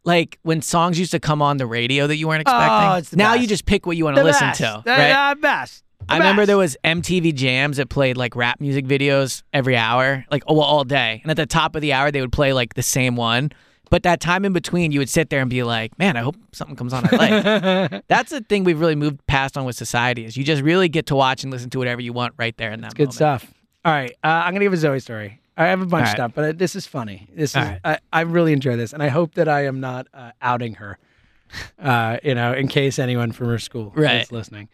[0.03, 2.87] Like when songs used to come on the radio that you weren't expecting.
[2.89, 3.41] Oh, it's the now best.
[3.41, 4.59] you just pick what you want to listen best.
[4.59, 5.11] to, The, right?
[5.31, 5.83] uh, best.
[6.09, 10.43] I remember there was MTV Jams that played like rap music videos every hour, like
[10.47, 11.19] oh, well, all day.
[11.23, 13.51] And at the top of the hour, they would play like the same one.
[13.89, 16.35] But that time in between, you would sit there and be like, "Man, I hope
[16.51, 20.25] something comes on I like." That's the thing we've really moved past on with society
[20.25, 22.71] is you just really get to watch and listen to whatever you want right there
[22.71, 23.13] in that Good moment.
[23.13, 23.53] stuff.
[23.85, 25.39] All right, uh, I'm gonna give a Zoe story.
[25.55, 27.27] I have a bunch of stuff, but uh, this is funny.
[27.33, 27.79] This is right.
[27.85, 30.97] I, I really enjoy this, and I hope that I am not uh, outing her.
[31.81, 34.21] Uh, you know, in case anyone from her school Right.
[34.21, 34.67] is listening.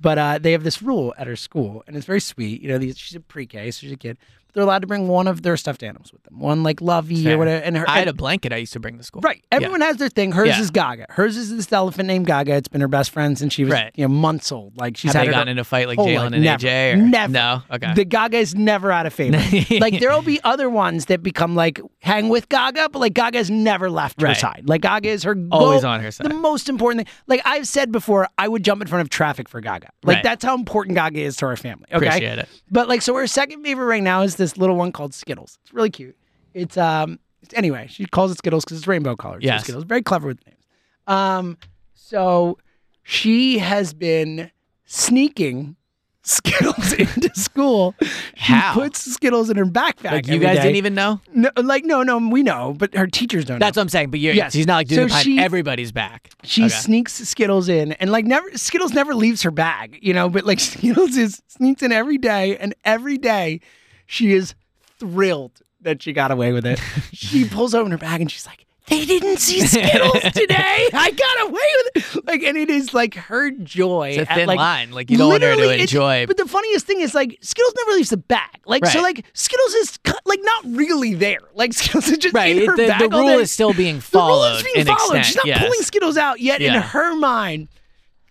[0.00, 2.60] But uh, they have this rule at her school, and it's very sweet.
[2.60, 4.18] You know, these, she's a pre-K, so she's a kid.
[4.56, 7.34] They're allowed to bring one of their stuffed animals with them, one like Lovey Fair.
[7.34, 7.62] or whatever.
[7.62, 9.20] And her, I had a blanket I used to bring to school.
[9.20, 9.44] Right.
[9.52, 9.56] Yeah.
[9.56, 10.32] Everyone has their thing.
[10.32, 10.60] Hers Yeah.
[10.60, 11.06] is Gaga.
[11.10, 12.54] Hers is this elephant named Gaga.
[12.54, 13.92] It's been her best friend since she was Right.
[13.96, 14.72] you know months old.
[14.78, 16.92] Like she's had gotten in a fight like Oh, Jalen like, and never, AJ?
[16.94, 16.96] Or?
[16.96, 17.32] Never.
[17.32, 17.62] No.
[17.70, 17.92] Okay.
[17.92, 19.36] The Gaga is never out of favor.
[19.78, 23.90] like there'll be other ones that become like hang with Gaga, but like Gaga's never
[23.90, 24.36] left her Right.
[24.38, 24.62] side.
[24.64, 26.30] Like Gaga is her Always go- on her side.
[26.30, 27.14] The most important thing.
[27.26, 29.90] Like I've said before, I would jump in front of traffic for Gaga.
[30.02, 30.22] Like Right.
[30.22, 31.84] that's how important Gaga is to our family.
[31.92, 32.06] Okay.
[32.06, 32.48] Appreciate it.
[32.70, 35.58] But like, so her second favorite right now is this little one called Skittles.
[35.64, 36.16] It's really cute.
[36.54, 37.18] It's um,
[37.54, 39.44] Anyway, she calls it Skittles because it's rainbow colored.
[39.44, 39.84] so Skittles.
[39.84, 40.58] Very clever with names.
[41.06, 41.58] Um,
[41.94, 42.58] so
[43.04, 44.50] she has been
[44.84, 45.76] sneaking
[46.26, 47.94] Skittles into school.
[48.00, 48.74] She How?
[48.74, 50.10] puts Skittles in her backpack.
[50.10, 50.62] Like you guys day.
[50.64, 51.20] didn't even know.
[51.32, 53.60] No, like no, no, we know, but her teachers don't.
[53.60, 53.80] That's know.
[53.80, 54.10] what I'm saying.
[54.10, 54.52] But you're, Yes.
[54.52, 56.30] she's not like doing So she- everybody's back.
[56.42, 56.70] She Okay.
[56.70, 60.28] sneaks Skittles in, and like never, Skittles never leaves her bag, you know.
[60.28, 63.60] But like Skittles is sneaks in every day, and every day,
[64.06, 64.54] she is
[64.98, 66.80] thrilled that she got away with it.
[67.12, 70.88] she pulls open her bag, and she's like, "They didn't see Skittles today.
[70.92, 71.52] I got away
[71.84, 74.08] with it." Like, and it is like her joy.
[74.10, 74.90] It's a at, thin like, line.
[74.90, 76.26] Like you don't want her to enjoy.
[76.26, 78.48] But the funniest thing is like Skittles never leaves the bag.
[78.64, 81.40] Like so, like Skittles is like not really there.
[81.54, 84.18] Like Skittles is just Right, in her the- bag the rule is still being The
[84.18, 84.98] rule followed is being followed.
[85.18, 85.62] extent, She's not yes.
[85.62, 86.60] pulling Skittles out yet.
[86.62, 87.68] In her mind,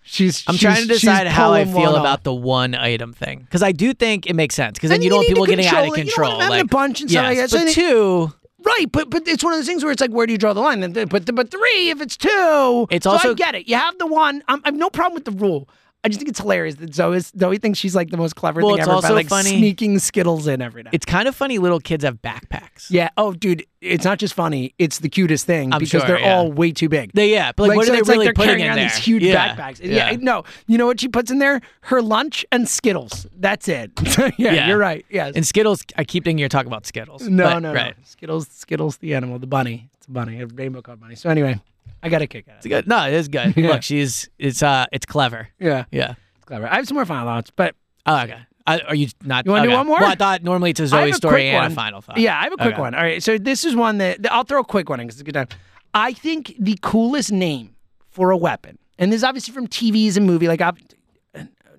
[0.06, 0.44] she's.
[0.48, 3.72] I'm she's- trying to decide how I feel about the one item thing because I
[3.72, 5.94] do think it makes sense because then you you don't want people getting out of
[5.94, 6.34] control.
[6.34, 7.60] You don't like, a bunch and stuff like yes, that.
[7.60, 8.34] So but two,
[8.66, 10.54] Right, but but it's one of those things where it's like, where do you draw
[10.54, 10.80] the line?
[10.92, 13.68] But but three, if it's two, It's so also- I get it.
[13.68, 14.44] You have the one.
[14.48, 15.70] I'm, I have no problem with the rule.
[16.06, 18.76] I just think it's hilarious that Zoe Zoe thinks she's like the most clever Well,
[18.76, 20.90] thing ever by like funny- sneaking Skittles in every day.
[20.94, 21.58] it's kind of funny.
[21.58, 22.88] Little kids have backpacks.
[22.90, 23.10] yeah.
[23.18, 24.74] Oh, dude, it's not just funny.
[24.78, 26.36] It's the cutest thing I'm because sure, they're yeah.
[26.38, 27.12] all way too big.
[27.14, 28.76] They, yeah, but like, what so are they it's like really they're putting carrying in
[28.76, 28.86] there?
[28.86, 29.56] these huge yeah.
[29.56, 29.80] backpacks.
[29.84, 30.16] Yeah.
[30.20, 30.44] no.
[30.68, 31.60] You know what she puts in there?
[31.82, 33.26] Her lunch and Skittles.
[33.36, 33.92] That's it.
[34.18, 34.68] yeah, Yeah.
[34.68, 35.06] you're right.
[35.10, 35.34] Yes.
[35.36, 37.28] And Skittles, I keep thinking you're talking about Skittles.
[37.28, 37.98] no, but- no, right.
[37.98, 38.04] no.
[38.06, 39.90] Skittles, Skittles, the animal, the bunny.
[39.98, 41.16] It's a bunny, a rainbow colored bunny.
[41.16, 41.60] So anyway,
[42.06, 42.76] I got a kick out It's of it.
[42.76, 42.88] good.
[42.88, 43.56] No, it is good.
[43.58, 43.70] Yeah.
[43.70, 45.50] Look, she's it's uh it's clever.
[45.60, 46.16] Yeah, Yeah.
[46.36, 46.68] it's clever.
[46.72, 47.76] I have some more final thoughts, but
[48.06, 48.38] Oh, okay.
[48.68, 49.46] I, are you not?
[49.46, 50.00] You wanna do one more?
[50.00, 51.72] Well, I thought normally it's a Zoe a story and one.
[51.72, 52.18] a final thought.
[52.18, 52.82] Yeah, I have a quick Okay.
[52.82, 52.96] one.
[52.96, 55.28] All right, so this is one that I'll throw a quick one in because it's
[55.28, 55.48] a good time.
[55.94, 57.76] I think the coolest name
[58.10, 60.62] for a weapon, and this is obviously from TVs and movie, like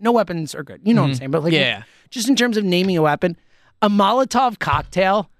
[0.01, 0.81] no weapons are good.
[0.85, 1.31] You know what I'm saying?
[1.31, 1.61] But like, Mm-hmm.
[1.63, 1.83] Yeah.
[2.11, 3.37] just in terms of naming a weapon,
[3.83, 5.31] a Molotov cocktail.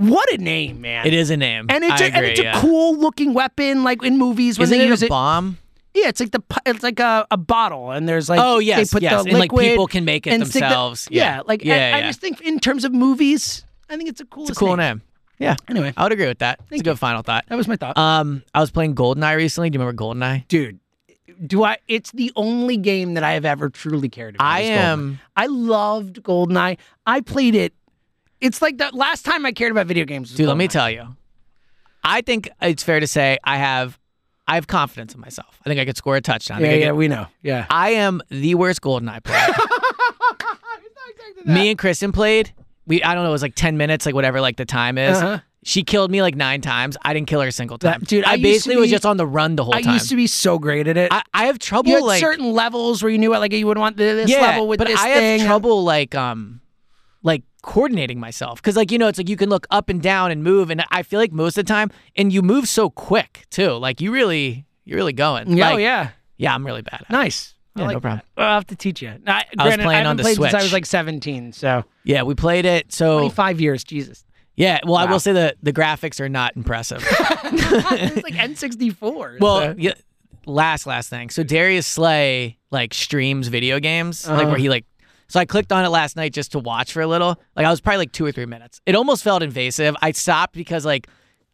[0.00, 1.06] What a name, man!
[1.06, 1.66] It is a name.
[1.68, 4.64] and it's I a, agree, and it's a cool looking weapon, like in movies when
[4.64, 5.08] Isn't they it use a it.
[5.10, 5.58] bomb?
[5.92, 8.92] Yeah, it's like the it's like a, a bottle, and there's like Oh, they yes,
[8.92, 11.08] put yes, the and, like, people can make it stick the- themselves.
[11.10, 11.36] yeah.
[11.36, 11.42] Yeah.
[11.46, 14.44] like Yeah, I, I just think in terms of movies, I think it's a cool.
[14.48, 15.02] It's a cool name.
[15.38, 15.56] Yeah.
[15.68, 16.60] Anyway, I would agree with that.
[16.70, 17.44] It's a good final thought.
[17.48, 19.68] that was my thought, Um, I was playing GoldenEye recently.
[19.70, 20.46] Do you remember GoldenEye?
[20.48, 20.78] dude.
[21.46, 21.78] Do I?
[21.88, 24.46] It's the only game that I have ever truly cared about.
[24.46, 24.76] I is GoldenEye.
[24.76, 26.76] am- I loved GoldenEye.
[27.06, 27.72] I played it.
[28.40, 30.30] It's like the last time I cared about video games.
[30.30, 31.16] Was Dude, let me tell you.
[32.02, 33.98] I think it's fair to say I have
[34.48, 35.58] I have confidence in myself.
[35.64, 36.58] I think I could score a touchdown.
[36.58, 37.26] I Yeah, think I yeah, could- we know.
[37.42, 37.66] Yeah.
[37.70, 39.46] I am the worst GoldenEye player.
[41.44, 42.52] me and Kristen played.
[42.86, 45.16] We I don't know, it was like ten minutes, like whatever like the time is.
[45.18, 45.38] Uh-huh.
[45.62, 46.96] She killed me like nine times.
[47.02, 48.00] I didn't kill her a single That- time.
[48.04, 49.80] dude, I I, used to basically was be- just on the run the whole time.
[49.80, 49.94] I time.
[49.94, 51.12] used to be so great at it.
[51.12, 53.66] I, I have trouble you had like certain levels where you knew what, like you
[53.66, 55.40] would want this yeah, level with but this I thing.
[55.40, 56.60] have trouble like um
[57.22, 60.30] like coordinating myself because like you know it's like you can look up and down
[60.30, 63.44] and move and I feel like most of the time and you move so quick
[63.50, 66.10] too like you really you're really going Yeah, oh, yeah.
[66.38, 67.10] yeah I'm really bad at.
[67.10, 67.54] Nice.
[67.76, 68.22] Yeah, like no problem.
[68.36, 69.12] I'll have to teach you.
[69.26, 72.22] I, I was playing I on the played since I was like 17, so yeah
[72.22, 73.84] we played it so 25 years.
[73.84, 74.24] Jesus.
[74.56, 79.38] yeah well I will say the the graphics are not impressive it's like N64.
[79.40, 79.92] well so- yeah,
[80.46, 84.48] last last thing so Darius Slay like streams video games like Uh-huh.
[84.50, 84.84] where he like
[85.30, 87.70] so I clicked on it last night just to watch for a little like I
[87.70, 91.06] was probably like two or three minutes it almost felt invasive I stopped because like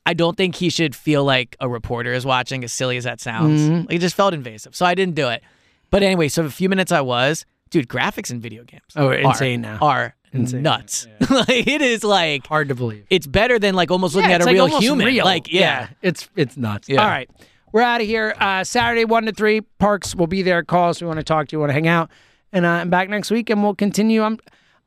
[0.08, 3.20] I don't think he should feel like a reporter is watching, as silly as that
[3.20, 3.60] sounds.
[3.62, 3.74] Mm-hmm.
[3.88, 4.76] Like, it just felt invasive.
[4.76, 5.42] So I didn't do it.
[5.90, 9.14] But anyway, so a few minutes I was, dude, graphics in video games Oh, are,
[9.14, 9.78] insane now.
[9.80, 11.08] are Insane, nuts.
[11.30, 13.04] like it is like hard to believe.
[13.10, 15.06] it's better than like almost looking Yeah, at a like real human.
[15.06, 15.24] real.
[15.24, 15.88] Like yeah.
[16.02, 16.88] it's it's nuts.
[16.88, 17.02] Yeah.
[17.02, 17.28] All right,
[17.72, 18.32] we're out of here.
[18.38, 19.62] Uh, Saturday one to three.
[19.80, 20.62] Parx will be there.
[20.62, 21.00] Call us.
[21.00, 21.58] We want to talk to you.
[21.58, 22.10] Want to hang out,
[22.52, 24.22] and uh, I'm back next week, and we'll continue.
[24.22, 24.38] I'm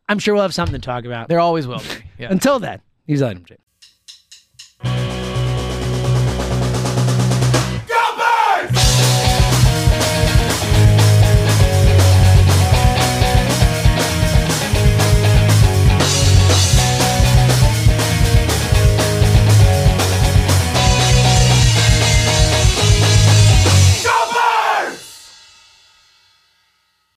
[0.08, 1.30] I'm sure we'll have something to talk about.
[1.30, 1.86] There always will be.
[2.20, 2.28] Yeah.
[2.32, 5.19] Until then, use Item J.